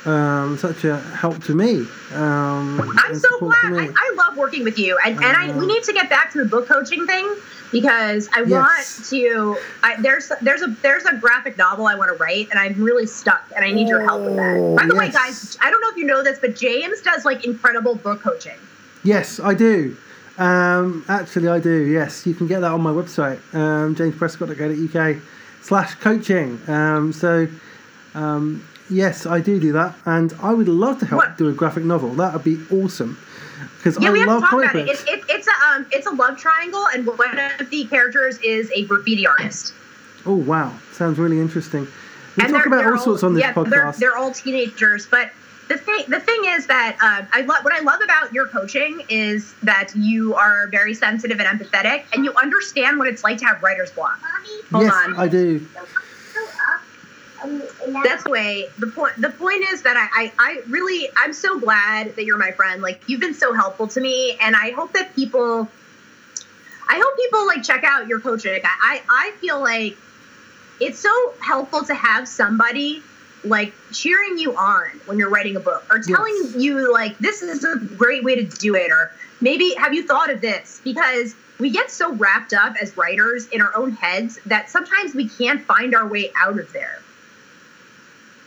um, 0.05 0.57
such 0.57 0.85
a 0.85 0.99
help 0.99 1.43
to 1.43 1.53
me. 1.53 1.81
Um, 2.13 2.79
I'm 2.97 3.15
so 3.19 3.39
glad. 3.39 3.73
I. 3.73 3.89
I 3.95 4.15
love 4.15 4.37
working 4.37 4.63
with 4.63 4.79
you, 4.79 4.97
and, 5.05 5.15
and 5.17 5.35
I 5.37 5.47
we 5.47 5.63
Um, 5.63 5.67
need 5.67 5.83
to 5.83 5.93
get 5.93 6.09
back 6.09 6.31
to 6.31 6.43
the 6.43 6.49
book 6.49 6.67
coaching 6.67 7.05
thing 7.05 7.35
because 7.71 8.30
I 8.34 8.41
Yes. 8.41 8.49
want 8.51 9.10
to. 9.10 9.58
I, 9.84 10.01
there's 10.01 10.32
there's 10.41 10.62
a 10.62 10.67
there's 10.82 11.06
a 11.06 11.15
graphic 11.15 11.58
novel 11.58 11.88
I 11.88 11.95
want 11.95 12.10
to 12.15 12.21
write, 12.23 12.49
and 12.51 12.60
I'm 12.60 12.82
really 12.82 13.06
stuck, 13.06 13.43
and 13.56 13.63
I 13.65 13.71
need 13.71 13.88
your 13.88 14.01
help 14.01 14.23
with 14.25 14.36
that. 14.36 14.58
Oh, 14.58 14.75
By 14.75 14.86
the 14.88 14.95
way, 14.95 15.10
guys, 15.12 15.58
I 15.62 15.69
don't 15.69 15.82
know 15.82 15.89
if 15.89 15.97
you 15.97 16.06
know 16.06 16.23
this, 16.23 16.39
but 16.39 16.56
James 16.56 17.01
does 17.01 17.25
like 17.25 17.45
incredible 17.45 17.95
book 17.95 18.21
coaching. 18.21 18.58
Yes, 19.04 19.39
I 19.39 19.54
do. 19.54 19.95
Um, 20.38 21.06
actually, 21.08 21.47
I 21.47 21.60
do. 21.60 21.86
Yes, 21.86 22.25
you 22.25 22.34
can 22.34 22.47
get 22.47 22.60
that 22.62 22.71
on 22.71 22.82
my 22.82 22.91
website, 22.91 23.39
um, 23.54 23.95
jamesprescott.co.uk 23.95 25.17
slash 25.62 25.95
coaching. 25.95 26.60
Um, 26.67 27.13
so, 27.13 27.47
um, 28.15 28.67
yes, 28.89 29.25
I 29.25 29.39
do 29.39 29.60
do 29.60 29.71
that, 29.73 29.95
and 30.06 30.34
I 30.41 30.54
would 30.54 30.67
love 30.67 30.99
to 30.99 31.06
help 31.06 31.21
What? 31.21 31.38
do 31.38 31.47
a 31.49 31.54
graphic 31.54 31.84
novel. 31.86 32.10
That 32.15 32.34
would 32.34 32.43
be 32.43 32.60
awesome 32.71 33.17
because 33.85 34.01
Yeah, 34.01 34.09
I 34.09 34.11
we 34.13 34.19
have 34.19 34.27
love 34.27 34.41
to 34.41 34.49
talk 34.49 34.63
about 34.63 34.75
it. 34.75 34.87
books. 34.87 35.03
It's 35.03 35.11
it, 35.11 35.23
it's 35.29 35.47
a 35.47 35.67
um 35.67 35.85
it's 35.91 36.07
a 36.07 36.11
love 36.11 36.37
triangle, 36.37 36.85
and 36.93 37.05
one 37.05 37.39
of 37.59 37.69
the 37.69 37.85
characters 37.85 38.39
is 38.39 38.71
a 38.73 38.83
graffiti 38.85 39.27
artist. 39.27 39.73
Oh 40.25 40.35
wow, 40.35 40.73
sounds 40.91 41.19
really 41.19 41.39
interesting. 41.39 41.87
We 42.35 42.43
and 42.43 42.53
talk 42.53 42.65
about 42.65 42.79
they're 42.79 42.95
all 42.95 43.01
sorts 43.01 43.23
on 43.23 43.35
this 43.35 43.41
yeah, 43.41 43.63
They're, 43.63 43.93
they're 43.97 44.17
all 44.17 44.31
teenagers, 44.31 45.05
but 45.05 45.29
the 45.67 45.77
thing 45.77 46.03
the 46.07 46.19
thing 46.19 46.41
is 46.45 46.65
that 46.67 46.97
um, 47.01 47.27
I 47.31 47.41
love 47.41 47.63
what 47.63 47.73
I 47.73 47.79
love 47.81 47.99
about 48.03 48.33
your 48.33 48.47
coaching 48.47 49.03
is 49.07 49.53
that 49.61 49.95
you 49.95 50.33
are 50.33 50.67
very 50.67 50.95
sensitive 50.95 51.39
and 51.39 51.59
empathetic, 51.59 52.05
and 52.11 52.25
you 52.25 52.33
understand 52.41 52.97
what 52.97 53.07
it's 53.07 53.23
like 53.23 53.37
to 53.37 53.45
have 53.45 53.61
writer's 53.61 53.91
block. 53.91 54.19
Hold 54.71 54.85
yes, 54.85 54.93
on. 54.93 55.15
I 55.15 55.27
do. 55.27 55.65
That's 58.03 58.23
the 58.23 58.29
way 58.29 58.67
the 58.79 58.87
point. 58.87 59.13
The 59.17 59.29
point 59.29 59.63
is 59.71 59.81
that 59.83 59.97
I, 59.97 60.25
I, 60.25 60.31
I 60.39 60.61
really, 60.67 61.09
I'm 61.17 61.33
so 61.33 61.59
glad 61.59 62.15
that 62.15 62.25
you're 62.25 62.37
my 62.37 62.51
friend. 62.51 62.81
Like 62.81 63.01
you've 63.07 63.21
been 63.21 63.33
so 63.33 63.53
helpful 63.53 63.87
to 63.89 64.01
me, 64.01 64.37
and 64.41 64.55
I 64.55 64.71
hope 64.71 64.93
that 64.93 65.15
people, 65.15 65.69
I 66.87 67.01
hope 67.03 67.17
people 67.17 67.45
like 67.45 67.63
check 67.63 67.83
out 67.83 68.07
your 68.07 68.19
coaching. 68.19 68.53
I, 68.53 68.59
I, 68.63 69.01
I 69.09 69.31
feel 69.39 69.59
like 69.59 69.97
it's 70.79 70.99
so 70.99 71.33
helpful 71.39 71.83
to 71.85 71.93
have 71.93 72.27
somebody 72.27 73.01
like 73.43 73.73
cheering 73.91 74.37
you 74.37 74.55
on 74.55 74.87
when 75.05 75.19
you're 75.19 75.29
writing 75.29 75.55
a 75.55 75.59
book 75.59 75.85
or 75.91 75.99
telling 75.99 76.33
Yes. 76.45 76.55
you 76.55 76.91
like 76.91 77.17
this 77.19 77.43
is 77.43 77.63
a 77.63 77.77
great 77.77 78.23
way 78.23 78.35
to 78.35 78.43
do 78.43 78.75
it 78.75 78.91
or 78.91 79.11
maybe 79.39 79.75
have 79.77 79.93
you 79.93 80.05
thought 80.05 80.31
of 80.31 80.41
this 80.41 80.81
because 80.83 81.35
we 81.59 81.69
get 81.69 81.91
so 81.91 82.11
wrapped 82.13 82.53
up 82.53 82.75
as 82.81 82.97
writers 82.97 83.47
in 83.49 83.61
our 83.61 83.75
own 83.75 83.91
heads 83.91 84.39
that 84.47 84.69
sometimes 84.69 85.13
we 85.13 85.29
can't 85.29 85.61
find 85.61 85.95
our 85.95 86.07
way 86.07 86.31
out 86.39 86.59
of 86.59 86.71
there. 86.73 86.99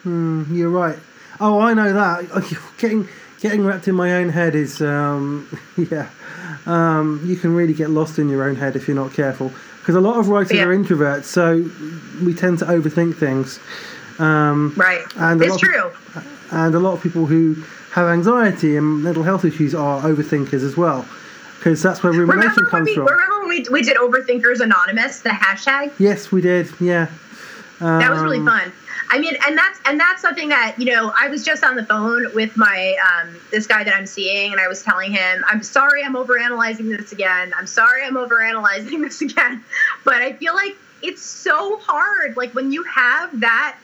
Hmm, 0.02 0.44
you're 0.54 0.70
right. 0.70 0.98
Oh, 1.40 1.60
I 1.60 1.74
know 1.74 1.92
that. 1.92 2.58
Getting 2.78 3.08
getting 3.40 3.64
wrapped 3.64 3.86
in 3.86 3.94
my 3.94 4.14
own 4.14 4.28
head 4.30 4.56
is, 4.56 4.82
um, 4.82 5.46
yeah. 5.76 6.08
Um, 6.66 7.20
you 7.24 7.36
can 7.36 7.54
really 7.54 7.72
get 7.72 7.88
lost 7.90 8.18
in 8.18 8.28
your 8.28 8.42
own 8.42 8.56
head 8.56 8.74
if 8.74 8.88
you're 8.88 8.96
not 8.96 9.12
careful. 9.12 9.52
Because 9.78 9.94
a 9.94 10.00
lot 10.00 10.18
of 10.18 10.28
writers 10.28 10.52
Yeah. 10.52 10.64
are 10.64 10.76
introverts, 10.76 11.24
so 11.24 11.64
we 12.24 12.34
tend 12.34 12.58
to 12.58 12.64
overthink 12.64 13.14
things. 13.16 13.60
Um, 14.18 14.72
Right. 14.76 15.02
And 15.16 15.40
it's 15.40 15.50
lot 15.50 15.62
of- 15.62 15.68
true. 15.68 16.22
and 16.50 16.74
a 16.74 16.80
lot 16.80 16.94
of 16.94 17.00
people 17.02 17.26
who 17.26 17.54
have 17.92 18.08
anxiety 18.08 18.76
and 18.76 19.04
mental 19.04 19.22
health 19.22 19.44
issues 19.44 19.72
are 19.72 20.02
overthinkers 20.02 20.64
as 20.64 20.76
well. 20.76 21.06
Because 21.58 21.80
that's 21.80 22.02
where 22.02 22.12
rumination 22.12 22.50
Remember 22.50 22.70
comes 22.70 22.86
we, 22.86 22.94
from. 22.96 23.04
remember 23.06 23.38
when 23.40 23.48
we, 23.48 23.66
we 23.70 23.82
did 23.82 23.96
Overthinkers 23.96 24.58
Anonymous, 24.60 25.20
the 25.20 25.30
hashtag? 25.30 25.92
Yes, 25.98 26.32
we 26.32 26.40
did. 26.40 26.68
Yeah. 26.80 27.06
That 27.78 28.10
was 28.10 28.20
really 28.20 28.38
Um, 28.38 28.46
fun. 28.46 28.72
I 29.10 29.18
mean, 29.18 29.36
and 29.46 29.56
that's 29.56 29.80
and 29.86 29.98
that's 29.98 30.20
something 30.20 30.48
that 30.50 30.74
you 30.78 30.86
know. 30.94 31.12
I 31.18 31.28
was 31.28 31.44
just 31.44 31.64
on 31.64 31.76
the 31.76 31.84
phone 31.84 32.26
with 32.34 32.56
my 32.56 32.96
um, 33.08 33.36
this 33.50 33.66
guy 33.66 33.82
that 33.84 33.94
I'm 33.94 34.06
seeing, 34.06 34.52
and 34.52 34.60
I 34.60 34.68
was 34.68 34.82
telling 34.82 35.12
him, 35.12 35.44
"I'm 35.46 35.62
sorry, 35.62 36.02
I'm 36.04 36.14
overanalyzing 36.14 36.94
this 36.96 37.12
again. 37.12 37.52
I'm 37.56 37.66
sorry, 37.66 38.04
I'm 38.04 38.14
overanalyzing 38.14 39.00
this 39.04 39.20
again." 39.22 39.64
But 40.04 40.16
I 40.16 40.32
feel 40.34 40.54
like 40.54 40.76
it's 41.02 41.22
so 41.22 41.78
hard. 41.78 42.36
Like 42.36 42.54
when 42.54 42.70
you 42.72 42.82
have 42.84 43.40
that 43.40 43.76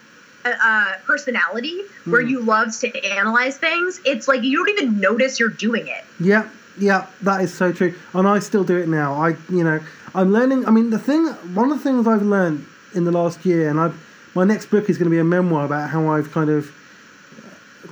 uh, 0.44 0.52
uh, 0.62 0.92
personality 1.06 1.82
where 2.04 2.22
Mm. 2.22 2.28
you 2.30 2.40
love 2.40 2.76
to 2.80 3.04
analyze 3.04 3.56
things, 3.56 4.00
it's 4.04 4.28
like 4.28 4.42
you 4.42 4.58
don't 4.58 4.68
even 4.78 5.00
notice 5.00 5.40
you're 5.40 5.48
doing 5.48 5.87
it. 5.87 6.04
Yeah, 6.20 6.48
yeah, 6.78 7.06
that 7.22 7.40
is 7.40 7.54
so 7.54 7.72
true. 7.72 7.94
And 8.12 8.28
I 8.28 8.40
still 8.40 8.64
do 8.64 8.76
it 8.76 8.88
now. 8.88 9.14
I, 9.14 9.37
you 9.48 9.64
know, 9.64 9.80
I'm 10.14 10.32
learning. 10.32 10.66
I 10.66 10.70
mean, 10.70 10.90
the 10.90 10.98
thing, 10.98 11.28
one 11.54 11.70
of 11.72 11.78
the 11.78 11.82
things 11.84 12.06
I've 12.06 12.22
learned 12.22 12.66
in 12.94 13.04
the 13.04 13.12
last 13.12 13.46
year, 13.46 13.70
and 13.70 13.80
I, 13.80 13.90
my 14.35 14.44
next 14.44 14.66
book 14.66 14.88
is 14.90 14.99
going 14.99 15.07
to 15.07 15.11
be 15.11 15.18
a 15.18 15.25
memoir 15.25 15.64
about 15.64 15.90
how 15.90 16.09
I've 16.09 16.31
kind 16.33 16.51
of, 16.51 16.70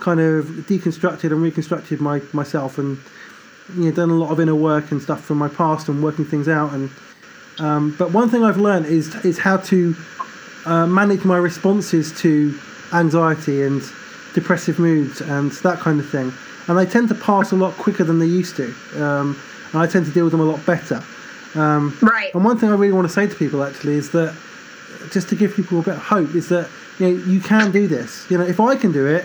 kind 0.01 0.21
of 0.21 0.47
deconstructed 0.69 1.31
and 1.33 1.43
reconstructed 1.43 2.01
my 2.01 2.21
myself, 2.33 2.79
and 2.79 2.99
you 3.77 3.85
know, 3.85 3.93
done 3.93 4.11
a 4.11 4.15
lot 4.15 4.31
of 4.31 4.41
inner 4.41 4.55
work 4.55 4.91
and 4.91 5.01
stuff 5.01 5.25
from 5.25 5.39
my 5.39 5.49
past 5.49 5.89
and 5.89 6.03
working 6.03 6.25
things 6.25 6.49
out. 6.49 6.73
And 6.73 6.91
um, 7.59 7.95
but 7.99 8.13
one 8.13 8.29
thing 8.29 8.43
I've 8.45 8.59
learned 8.59 8.87
is 8.87 9.15
is 9.25 9.39
how 9.39 9.59
to 9.59 9.95
uh, 10.67 10.87
manage 10.87 11.25
my 11.25 11.37
responses 11.37 12.13
to 12.21 12.59
anxiety 12.93 13.63
and 13.63 13.83
depressive 14.35 14.79
moods 14.79 15.21
and 15.21 15.51
that 15.53 15.79
kind 15.79 16.01
of 16.01 16.09
thing. 16.09 16.33
And 16.69 16.79
they 16.79 16.87
tend 16.87 17.09
to 17.09 17.15
pass 17.15 17.53
a 17.53 17.57
lot 17.57 17.75
quicker 17.75 18.05
than 18.05 18.19
they 18.19 18.27
used 18.27 18.57
to. 18.57 18.75
Um, 18.97 19.39
and 19.73 19.83
I 19.83 19.87
tend 19.87 20.07
to 20.07 20.13
deal 20.13 20.25
with 20.25 20.33
them 20.33 20.41
a 20.41 20.45
lot 20.45 20.65
better. 20.65 21.03
Um, 21.55 21.97
Right. 22.01 22.33
and 22.35 22.45
one 22.45 22.57
thing 22.59 22.69
I 22.71 22.75
really 22.75 22.93
want 22.93 23.07
to 23.09 23.13
say 23.13 23.27
to 23.27 23.35
people 23.35 23.63
actually 23.65 23.95
is 23.95 24.11
that 24.11 24.35
just 25.11 25.29
to 25.29 25.37
give 25.37 25.55
people 25.55 25.81
a 25.81 25.83
bit 25.83 25.95
of 25.95 26.03
hope 26.03 26.35
is 26.35 26.49
that 26.49 26.69
you 26.99 27.09
know 27.09 27.25
you 27.25 27.41
can 27.41 27.71
do 27.71 27.87
this. 27.87 28.31
You 28.31 28.39
know, 28.39 28.45
if 28.45 28.61
I 28.61 28.77
can 28.77 28.93
do 28.93 29.07
it, 29.07 29.25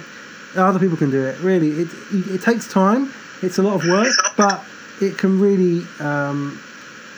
other 0.56 0.80
people 0.80 0.98
can 0.98 1.12
do 1.12 1.24
it. 1.24 1.40
Really, 1.40 1.72
it 1.72 1.90
it 2.12 2.42
takes 2.42 2.72
time. 2.72 3.12
It's 3.42 3.58
a 3.58 3.64
lot 3.64 3.76
of 3.76 3.88
work, 3.88 4.14
but 4.38 4.64
it 5.02 5.18
can 5.18 5.40
really 5.40 5.86
um, 6.00 6.60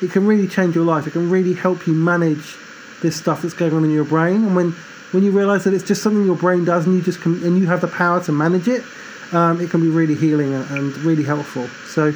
it 0.02 0.12
can 0.12 0.26
really 0.26 0.48
change 0.48 0.76
your 0.76 0.86
life. 0.86 1.08
It 1.08 1.12
can 1.12 1.30
really 1.30 1.54
help 1.54 1.88
you 1.88 1.94
manage 1.94 2.56
this 3.02 3.16
stuff 3.16 3.42
that's 3.42 3.54
going 3.54 3.74
on 3.74 3.84
in 3.84 3.92
your 3.92 4.06
brain. 4.06 4.44
And 4.44 4.56
when 4.56 4.72
when 5.12 5.24
you 5.24 5.32
realise 5.32 5.64
that 5.64 5.74
it's 5.74 5.84
just 5.84 6.04
something 6.04 6.26
your 6.26 6.36
brain 6.36 6.66
does, 6.66 6.86
and 6.86 6.96
you 6.96 7.02
just 7.02 7.22
can, 7.22 7.44
and 7.44 7.58
you 7.58 7.68
have 7.68 7.82
the 7.82 7.88
power 7.88 8.24
to 8.24 8.32
manage 8.32 8.68
it, 8.68 8.84
um, 9.32 9.60
it 9.62 9.70
can 9.70 9.82
be 9.82 9.90
really 9.90 10.16
healing 10.16 10.54
and, 10.54 10.70
and 10.72 10.98
really 10.98 11.24
helpful. 11.24 11.68
So. 11.88 12.14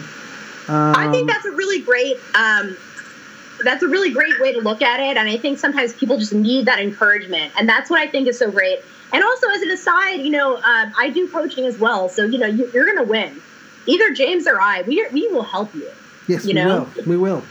Um, 0.66 0.96
I 0.96 1.12
think 1.12 1.30
that's 1.30 1.44
a 1.44 1.52
really 1.52 1.82
great. 1.82 2.16
Um, 3.60 3.66
that's 3.66 3.84
a 3.84 3.88
really 3.88 4.12
great 4.12 4.40
way 4.40 4.54
to 4.54 4.60
look 4.60 4.82
at 4.82 5.00
it, 5.00 5.18
and 5.18 5.30
I 5.30 5.38
think 5.38 5.60
sometimes 5.60 5.94
people 5.94 6.18
just 6.18 6.34
need 6.34 6.66
that 6.66 6.80
encouragement, 6.80 7.54
and 7.58 7.68
that's 7.68 7.90
what 7.90 8.00
I 8.00 8.08
think 8.08 8.28
is 8.28 8.38
so 8.38 8.52
great. 8.52 8.80
And 9.12 9.24
also, 9.24 9.48
as 9.50 9.62
an 9.62 9.70
aside, 9.72 10.22
you 10.22 10.32
know, 10.32 10.58
um, 10.58 10.94
I 10.98 11.10
do 11.14 11.28
coaching 11.28 11.66
as 11.66 11.78
well, 11.80 12.10
so 12.10 12.26
you 12.26 12.38
know, 12.40 12.48
you, 12.48 12.70
you're 12.74 12.86
going 12.86 12.98
to 12.98 13.04
win. 13.04 13.42
Either 13.86 14.12
James 14.14 14.48
or 14.48 14.60
I, 14.62 14.82
we 14.84 15.06
we 15.12 15.28
will 15.28 15.44
help 15.44 15.74
you. 15.76 15.90
Yes, 16.28 16.46
you 16.46 16.50
we 16.50 16.54
know? 16.54 16.90
will. 16.96 17.04
We 17.06 17.18
will. 17.18 17.44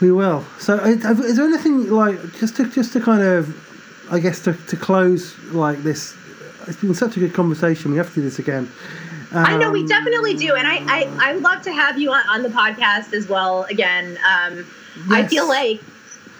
We 0.00 0.12
will. 0.12 0.44
So, 0.58 0.76
is 0.84 1.36
there 1.36 1.46
anything 1.46 1.90
like 1.90 2.20
just 2.38 2.56
to 2.56 2.68
just 2.68 2.92
to 2.92 3.00
kind 3.00 3.22
of, 3.22 4.12
I 4.12 4.20
guess, 4.20 4.40
to, 4.40 4.52
to 4.52 4.76
close 4.76 5.36
like 5.48 5.82
this? 5.82 6.14
It's 6.68 6.80
been 6.80 6.94
such 6.94 7.16
a 7.16 7.20
good 7.20 7.32
conversation. 7.32 7.92
We 7.92 7.96
have 7.96 8.08
to 8.10 8.16
do 8.16 8.22
this 8.22 8.38
again. 8.38 8.70
I 9.32 9.56
know 9.56 9.70
we 9.70 9.80
Um, 9.80 9.86
definitely 9.86 10.34
do, 10.34 10.54
and 10.54 10.66
I 10.66 10.76
I, 10.86 11.30
I 11.30 11.32
love 11.32 11.62
to 11.62 11.72
have 11.72 11.98
you 11.98 12.12
on, 12.12 12.22
on 12.28 12.42
the 12.42 12.50
podcast 12.50 13.12
as 13.14 13.26
well 13.26 13.64
again. 13.64 14.18
Um, 14.28 14.66
I 15.10 15.26
feel 15.26 15.48
like 15.48 15.80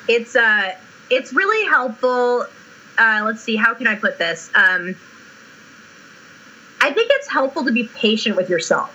it's 0.09 0.37
uh 0.37 0.75
it's 1.11 1.33
really 1.33 1.69
helpful. 1.69 2.47
Uh, 2.99 3.23
let's 3.25 3.43
see, 3.43 3.57
how 3.57 3.75
can 3.75 3.87
I 3.87 3.95
put 3.95 4.19
this? 4.19 4.51
Um, 4.55 4.97
I 6.81 6.91
think 6.93 7.11
it's 7.15 7.29
helpful 7.29 7.65
to 7.65 7.73
be 7.73 7.85
patient 7.89 8.37
with 8.37 8.49
yourself. 8.49 8.93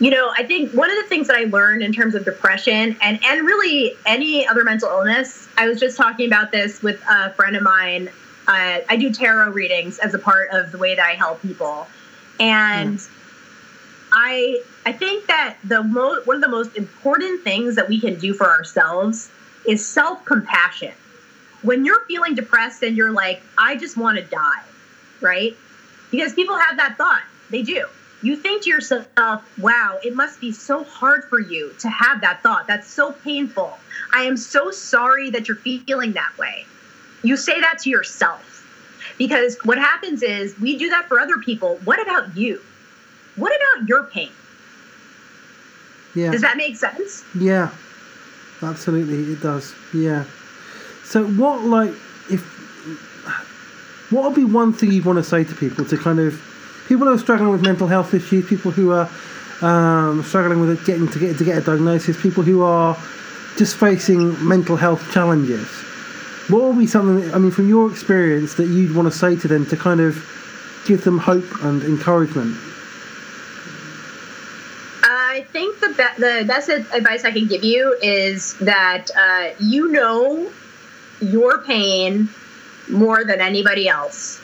You 0.00 0.10
know, 0.10 0.32
I 0.36 0.44
think 0.44 0.72
one 0.72 0.90
of 0.90 0.96
the 0.96 1.04
things 1.04 1.28
that 1.28 1.36
I 1.36 1.44
learned 1.44 1.82
in 1.82 1.92
terms 1.92 2.14
of 2.14 2.24
depression 2.24 2.96
and 3.00 3.22
and 3.24 3.46
really 3.46 3.96
any 4.06 4.46
other 4.46 4.64
mental 4.64 4.88
illness. 4.88 5.48
I 5.56 5.68
was 5.68 5.78
just 5.78 5.96
talking 5.96 6.26
about 6.26 6.50
this 6.50 6.82
with 6.82 7.02
a 7.08 7.32
friend 7.34 7.56
of 7.56 7.62
mine. 7.62 8.08
Uh, 8.48 8.80
I 8.88 8.96
do 8.96 9.12
tarot 9.12 9.50
readings 9.50 9.98
as 9.98 10.14
a 10.14 10.18
part 10.18 10.50
of 10.50 10.72
the 10.72 10.78
way 10.78 10.94
that 10.94 11.06
I 11.06 11.12
help 11.12 11.40
people, 11.42 11.86
and 12.40 13.00
I 14.12 14.60
I 14.84 14.92
think 14.92 15.26
that 15.26 15.56
the 15.64 15.82
one 15.82 16.36
of 16.36 16.42
the 16.42 16.48
most 16.48 16.76
important 16.76 17.42
things 17.42 17.76
that 17.76 17.88
we 17.88 17.98
can 17.98 18.18
do 18.18 18.34
for 18.34 18.46
ourselves 18.46 19.30
is 19.66 19.86
self 19.86 20.24
compassion. 20.24 20.92
When 21.62 21.84
you're 21.84 22.04
feeling 22.06 22.34
depressed 22.34 22.82
and 22.82 22.96
you're 22.96 23.12
like, 23.12 23.40
I 23.56 23.76
just 23.76 23.96
want 23.96 24.18
to 24.18 24.24
die, 24.24 24.62
right? 25.20 25.56
Because 26.10 26.34
people 26.34 26.58
have 26.58 26.76
that 26.76 26.98
thought. 26.98 27.22
They 27.50 27.62
do. 27.62 27.86
You 28.22 28.36
think 28.36 28.64
to 28.64 28.70
yourself, 28.70 29.08
wow, 29.58 29.98
it 30.04 30.14
must 30.14 30.40
be 30.40 30.52
so 30.52 30.84
hard 30.84 31.24
for 31.24 31.40
you 31.40 31.74
to 31.80 31.88
have 31.88 32.20
that 32.20 32.42
thought. 32.42 32.66
That's 32.66 32.86
so 32.86 33.12
painful. 33.12 33.78
I 34.14 34.22
am 34.22 34.36
so 34.36 34.70
sorry 34.70 35.30
that 35.30 35.48
you're 35.48 35.56
feeling 35.56 36.12
that 36.12 36.32
way. 36.38 36.66
You 37.22 37.36
say 37.36 37.60
that 37.60 37.78
to 37.80 37.90
yourself. 37.90 38.48
Because 39.18 39.56
what 39.64 39.78
happens 39.78 40.22
is 40.22 40.58
we 40.60 40.78
do 40.78 40.88
that 40.90 41.08
for 41.08 41.18
other 41.18 41.38
people. 41.38 41.78
What 41.84 42.00
about 42.00 42.36
you? 42.36 42.62
What 43.36 43.52
about 43.54 43.88
your 43.88 44.04
pain? 44.04 44.30
Yeah. 46.14 46.30
Does 46.30 46.42
that 46.42 46.56
make 46.56 46.76
sense? 46.76 47.24
Yeah, 47.34 47.70
absolutely, 48.62 49.32
it 49.32 49.40
does. 49.40 49.74
Yeah. 49.94 50.24
So, 51.04 51.26
what 51.26 51.62
like 51.62 51.90
if 52.30 52.42
what 54.10 54.24
would 54.24 54.34
be 54.34 54.44
one 54.44 54.72
thing 54.72 54.92
you'd 54.92 55.06
want 55.06 55.18
to 55.18 55.24
say 55.24 55.44
to 55.44 55.54
people 55.54 55.84
to 55.86 55.96
kind 55.96 56.20
of 56.20 56.40
people 56.86 57.06
who 57.06 57.14
are 57.14 57.18
struggling 57.18 57.50
with 57.50 57.62
mental 57.62 57.86
health 57.86 58.12
issues, 58.12 58.46
people 58.46 58.70
who 58.70 58.92
are 58.92 59.08
um, 59.62 60.22
struggling 60.22 60.60
with 60.60 60.84
getting 60.84 61.08
to 61.08 61.18
get 61.18 61.38
to 61.38 61.44
get 61.44 61.56
a 61.56 61.60
diagnosis, 61.62 62.20
people 62.20 62.42
who 62.42 62.62
are 62.62 62.96
just 63.56 63.76
facing 63.76 64.46
mental 64.46 64.76
health 64.76 65.02
challenges. 65.12 65.66
What 66.48 66.62
would 66.64 66.78
be 66.78 66.86
something? 66.86 67.32
I 67.32 67.38
mean, 67.38 67.52
from 67.52 67.68
your 67.68 67.90
experience, 67.90 68.54
that 68.54 68.66
you'd 68.66 68.94
want 68.94 69.10
to 69.10 69.16
say 69.16 69.36
to 69.36 69.48
them 69.48 69.64
to 69.66 69.76
kind 69.76 70.00
of 70.00 70.16
give 70.86 71.04
them 71.04 71.18
hope 71.18 71.44
and 71.62 71.82
encouragement? 71.82 72.56
I 75.52 75.54
think 75.54 75.80
the 75.80 75.88
be- 75.88 76.18
the 76.18 76.44
best 76.46 76.70
advice 76.70 77.26
I 77.26 77.30
can 77.30 77.46
give 77.46 77.62
you 77.62 77.94
is 78.00 78.56
that 78.60 79.10
uh, 79.14 79.50
you 79.60 79.92
know 79.92 80.50
your 81.20 81.60
pain 81.60 82.30
more 82.88 83.22
than 83.26 83.42
anybody 83.42 83.86
else, 83.86 84.40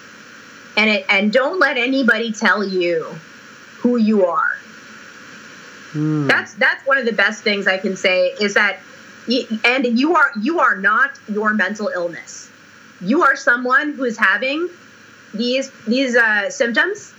and 0.76 0.90
it 0.90 1.06
and 1.08 1.32
don't 1.32 1.58
let 1.58 1.78
anybody 1.78 2.30
tell 2.30 2.62
you 2.62 3.06
who 3.78 3.96
you 3.96 4.26
are. 4.26 4.52
Hmm. 5.92 6.26
That's 6.26 6.52
that's 6.54 6.86
one 6.86 6.98
of 6.98 7.06
the 7.06 7.14
best 7.14 7.42
things 7.42 7.66
I 7.66 7.78
can 7.78 7.96
say 7.96 8.34
is 8.38 8.52
that, 8.52 8.78
and 9.64 9.98
you 9.98 10.14
are 10.14 10.30
you 10.42 10.60
are 10.60 10.76
not 10.76 11.18
your 11.26 11.54
mental 11.54 11.88
illness. 11.88 12.50
You 13.00 13.22
are 13.22 13.34
someone 13.34 13.94
who 13.94 14.04
is 14.04 14.18
having 14.18 14.68
these 15.32 15.70
these 15.86 16.16
uh, 16.16 16.50
symptoms, 16.50 17.14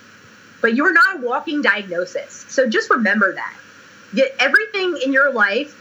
but 0.62 0.76
you're 0.76 0.94
not 0.94 1.16
a 1.16 1.22
walking 1.22 1.64
diagnosis. 1.64 2.46
So 2.50 2.70
just 2.70 2.92
remember 2.92 3.34
that. 3.34 3.56
Everything 4.40 5.00
in 5.04 5.14
your 5.14 5.32
life 5.32 5.76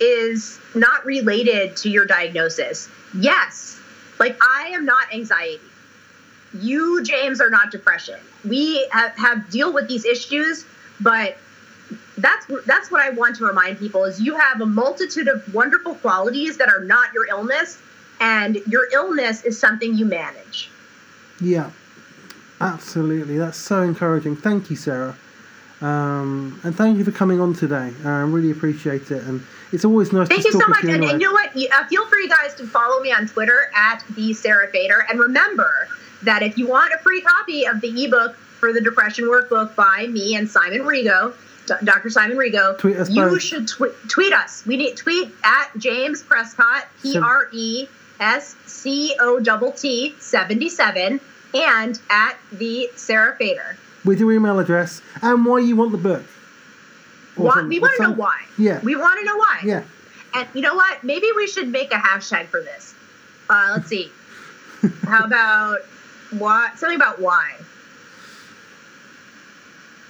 is 0.00 0.58
not 0.74 1.04
related 1.04 1.76
to 1.76 1.90
your 1.90 2.06
diagnosis. 2.06 2.88
Yes, 3.14 3.78
like 4.18 4.38
I 4.42 4.68
am 4.68 4.84
not 4.84 5.12
anxiety. 5.12 5.60
You, 6.54 7.02
James, 7.04 7.40
are 7.40 7.50
not 7.50 7.70
depression. 7.70 8.18
We 8.44 8.88
have, 8.90 9.16
have 9.16 9.50
deal 9.50 9.72
with 9.72 9.88
these 9.88 10.04
issues, 10.04 10.64
but 11.00 11.36
that's 12.18 12.46
that's 12.66 12.90
what 12.90 13.00
I 13.00 13.10
want 13.10 13.36
to 13.36 13.46
remind 13.46 13.78
people 13.78 14.04
is 14.04 14.20
you 14.20 14.36
have 14.36 14.60
a 14.60 14.66
multitude 14.66 15.28
of 15.28 15.52
wonderful 15.54 15.94
qualities 15.96 16.56
that 16.58 16.68
are 16.68 16.84
not 16.84 17.12
your 17.12 17.26
illness, 17.26 17.78
and 18.20 18.56
your 18.66 18.88
illness 18.92 19.44
is 19.44 19.58
something 19.58 19.94
you 19.94 20.06
manage. 20.06 20.70
Yeah, 21.40 21.70
absolutely. 22.60 23.38
That's 23.38 23.56
so 23.58 23.82
encouraging. 23.82 24.36
Thank 24.36 24.70
you, 24.70 24.76
Sarah. 24.76 25.16
Um, 25.82 26.60
and 26.62 26.76
thank 26.76 26.98
you 26.98 27.04
for 27.04 27.10
coming 27.12 27.40
on 27.40 27.54
today. 27.54 27.92
Uh, 28.04 28.08
I 28.08 28.20
really 28.20 28.50
appreciate 28.50 29.10
it. 29.10 29.22
And 29.24 29.42
it's 29.72 29.84
always 29.84 30.12
nice 30.12 30.28
Thank 30.28 30.42
to 30.42 30.48
you 30.48 30.60
so 30.60 30.66
much. 30.68 30.82
you 30.82 30.90
And, 30.90 31.04
and 31.04 31.20
you 31.20 31.26
know 31.28 31.32
what? 31.32 31.50
Uh, 31.50 31.86
feel 31.86 32.06
free, 32.06 32.28
guys, 32.28 32.54
to 32.56 32.66
follow 32.66 33.00
me 33.00 33.12
on 33.12 33.26
Twitter 33.26 33.70
at 33.74 34.04
the 34.14 34.34
Sarah 34.34 34.68
Fader. 34.68 35.06
And 35.08 35.18
remember 35.18 35.88
that 36.22 36.42
if 36.42 36.58
you 36.58 36.66
want 36.66 36.92
a 36.92 36.98
free 36.98 37.22
copy 37.22 37.64
of 37.66 37.80
the 37.80 38.04
ebook 38.04 38.36
for 38.36 38.72
the 38.72 38.80
Depression 38.80 39.24
Workbook 39.24 39.74
by 39.74 40.06
me 40.06 40.36
and 40.36 40.48
Simon 40.50 40.80
Rego, 40.82 41.34
Dr. 41.84 42.10
Simon 42.10 42.36
Rego, 42.36 42.76
Tweet 42.78 42.96
us 42.96 43.08
you 43.08 43.22
both. 43.22 43.40
should 43.42 43.68
tw- 43.68 43.94
tweet 44.08 44.32
us. 44.32 44.66
We 44.66 44.76
need 44.76 44.96
tweet 44.96 45.32
at 45.44 45.70
James 45.78 46.22
Prescott, 46.22 46.88
P 47.02 47.16
R 47.16 47.48
E 47.52 47.86
S 48.18 48.56
C 48.66 49.14
O 49.18 49.38
T 49.40 49.72
T 49.76 50.14
77, 50.18 51.20
and 51.54 52.00
at 52.10 52.36
the 52.52 52.90
Sarah 52.96 53.36
Fader. 53.36 53.78
With 54.04 54.18
your 54.20 54.32
email 54.32 54.58
address 54.58 55.02
and 55.22 55.44
why 55.44 55.58
you 55.60 55.76
want 55.76 55.92
the 55.92 55.98
book. 55.98 56.24
Why, 57.36 57.62
we 57.62 57.78
want 57.80 57.94
to 57.96 58.02
know 58.02 58.12
why. 58.12 58.42
Yeah. 58.58 58.80
We 58.82 58.96
want 58.96 59.18
to 59.20 59.24
know 59.24 59.36
why. 59.36 59.60
Yeah. 59.64 59.82
And 60.34 60.48
you 60.54 60.60
know 60.62 60.74
what? 60.74 61.02
Maybe 61.04 61.26
we 61.34 61.46
should 61.46 61.68
make 61.68 61.92
a 61.92 61.96
hashtag 61.96 62.46
for 62.46 62.60
this. 62.60 62.94
Uh, 63.48 63.72
let's 63.76 63.88
see. 63.88 64.10
How 65.02 65.24
about 65.24 65.80
why? 66.32 66.70
Something 66.76 66.96
about 66.96 67.20
why. 67.20 67.54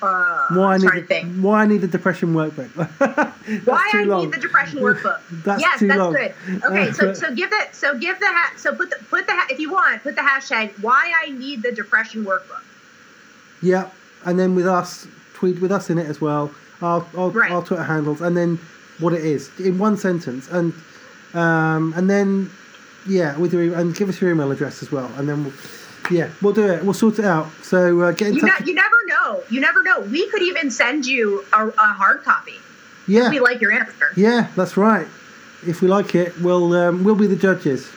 Uh, 0.02 0.46
Why 0.54 0.74
I 0.74 0.78
need 0.78 0.88
the, 0.94 1.02
think. 1.02 1.36
why 1.42 1.62
I 1.62 1.66
need 1.66 1.82
the 1.82 1.86
depression 1.86 2.32
workbook. 2.32 2.70
Why 3.66 3.90
I 3.92 4.04
long. 4.04 4.22
need 4.24 4.32
the 4.32 4.40
depression 4.40 4.78
workbook. 4.80 5.20
That's 5.44 5.60
yes, 5.60 5.80
that's 5.80 5.98
long. 5.98 6.14
good. 6.14 6.32
Okay, 6.64 6.90
so 6.92 7.12
so 7.12 7.34
give 7.34 7.50
that. 7.50 7.74
So 7.74 7.98
give 7.98 8.18
the 8.18 8.24
ha- 8.28 8.54
so 8.56 8.74
put 8.74 8.88
the 8.88 8.96
put 9.10 9.26
the 9.26 9.34
ha- 9.34 9.48
if 9.50 9.58
you 9.58 9.70
want 9.70 10.02
put 10.02 10.14
the 10.16 10.22
hashtag 10.22 10.70
why 10.82 11.12
I 11.22 11.32
need 11.32 11.62
the 11.62 11.70
depression 11.72 12.24
workbook. 12.24 12.62
Yeah, 13.62 13.88
and 14.24 14.38
then 14.38 14.54
with 14.54 14.66
us, 14.66 15.06
tweet 15.34 15.60
with 15.60 15.72
us 15.72 15.90
in 15.90 15.98
it 15.98 16.06
as 16.06 16.20
well. 16.20 16.50
Our 16.82 17.04
our, 17.16 17.30
Right. 17.30 17.50
our 17.50 17.62
Twitter 17.62 17.82
handles, 17.82 18.20
and 18.20 18.36
then 18.36 18.58
what 18.98 19.12
it 19.12 19.24
is 19.24 19.50
in 19.60 19.78
one 19.78 19.96
sentence, 19.96 20.48
and 20.50 20.72
um, 21.34 21.92
and 21.96 22.08
then 22.08 22.50
yeah, 23.06 23.36
with 23.38 23.52
your 23.52 23.74
and 23.74 23.94
give 23.94 24.08
us 24.08 24.20
your 24.20 24.30
email 24.30 24.50
address 24.50 24.82
as 24.82 24.90
well, 24.90 25.10
and 25.16 25.28
then 25.28 25.44
we'll, 25.44 25.52
yeah, 26.10 26.28
we'll 26.42 26.52
do 26.54 26.66
it. 26.66 26.82
We'll 26.84 26.94
sort 26.94 27.18
it 27.18 27.24
out. 27.24 27.48
So 27.62 28.00
uh, 28.00 28.12
get 28.12 28.28
in 28.28 28.34
You, 28.34 28.40
touch. 28.42 28.60
ne- 28.60 28.66
you 28.68 28.74
never 28.74 28.96
know. 29.06 29.42
You 29.50 29.60
never 29.60 29.82
know. 29.82 30.00
We 30.00 30.28
could 30.30 30.42
even 30.42 30.70
send 30.70 31.06
you 31.06 31.44
a, 31.52 31.68
a 31.68 31.72
hard 31.92 32.22
copy. 32.24 32.54
yeah, 33.06 33.26
If 33.26 33.30
We 33.32 33.40
like 33.40 33.60
your 33.60 33.72
answer. 33.72 34.08
yeah, 34.16 34.48
that's 34.56 34.76
right. 34.76 35.06
If 35.66 35.82
we 35.82 35.88
like 35.88 36.14
it, 36.14 36.38
we'll 36.40 36.72
um, 36.74 37.04
we'll 37.04 37.14
be 37.14 37.26
the 37.26 37.36
judges. 37.36 37.88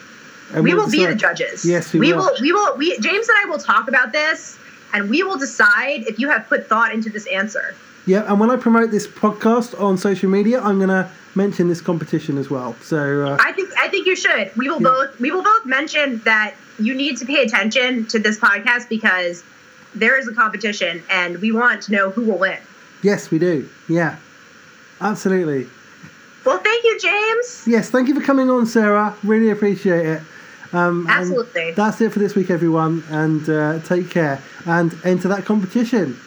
And 0.53 0.63
we 0.63 0.73
we'll 0.73 0.83
will 0.85 0.91
be 0.91 1.05
the 1.05 1.15
judges. 1.15 1.65
Yes, 1.65 1.93
we 1.93 1.99
will. 2.13 2.17
will. 2.17 2.35
We 2.41 2.51
will. 2.51 2.77
We 2.77 2.97
James 2.99 3.27
and 3.29 3.37
I 3.41 3.45
will 3.49 3.57
talk 3.59 3.87
about 3.87 4.11
this, 4.11 4.59
and 4.93 5.09
we 5.09 5.23
will 5.23 5.37
decide 5.37 6.03
if 6.07 6.19
you 6.19 6.29
have 6.29 6.47
put 6.47 6.67
thought 6.67 6.93
into 6.93 7.09
this 7.09 7.25
answer. 7.27 7.75
Yeah, 8.05 8.29
and 8.29 8.39
when 8.39 8.51
I 8.51 8.57
promote 8.57 8.91
this 8.91 9.07
podcast 9.07 9.79
on 9.79 9.97
social 9.97 10.29
media, 10.29 10.61
I'm 10.61 10.77
going 10.77 10.89
to 10.89 11.09
mention 11.35 11.69
this 11.69 11.79
competition 11.81 12.37
as 12.37 12.49
well. 12.49 12.75
So 12.81 13.25
uh, 13.25 13.37
I 13.39 13.53
think. 13.53 13.69
I 13.79 13.87
think 13.87 14.05
you 14.05 14.15
should. 14.15 14.51
We 14.57 14.69
will 14.69 14.81
Yeah. 14.81 14.89
both. 14.89 15.19
We 15.19 15.31
will 15.31 15.43
both 15.43 15.65
mention 15.65 16.19
that 16.25 16.53
you 16.79 16.93
need 16.95 17.17
to 17.17 17.25
pay 17.25 17.43
attention 17.43 18.05
to 18.07 18.19
this 18.19 18.37
podcast 18.39 18.89
because 18.89 19.43
there 19.95 20.17
is 20.19 20.27
a 20.27 20.33
competition, 20.33 21.01
and 21.09 21.37
we 21.39 21.51
want 21.51 21.81
to 21.83 21.91
know 21.93 22.09
who 22.09 22.23
will 22.25 22.37
win. 22.39 22.57
yes, 23.03 23.31
we 23.31 23.39
do. 23.39 23.67
Yeah, 23.87 24.17
absolutely. 25.01 25.67
Well, 26.45 26.57
thank 26.59 26.83
you, 26.83 26.99
James. 26.99 27.63
Yes, 27.65 27.89
thank 27.89 28.09
you 28.09 28.15
for 28.15 28.21
coming 28.21 28.49
on, 28.49 28.65
Sarah. 28.65 29.15
Really 29.23 29.49
appreciate 29.49 30.05
it. 30.05 30.21
Um, 30.73 31.05
Absolutely. 31.07 31.71
That's 31.71 32.01
it 32.01 32.11
for 32.11 32.19
this 32.19 32.35
week, 32.35 32.49
everyone, 32.49 33.03
and 33.09 33.47
uh, 33.47 33.79
take 33.79 34.09
care 34.09 34.41
and 34.65 34.95
enter 35.03 35.27
that 35.27 35.45
competition. 35.45 36.19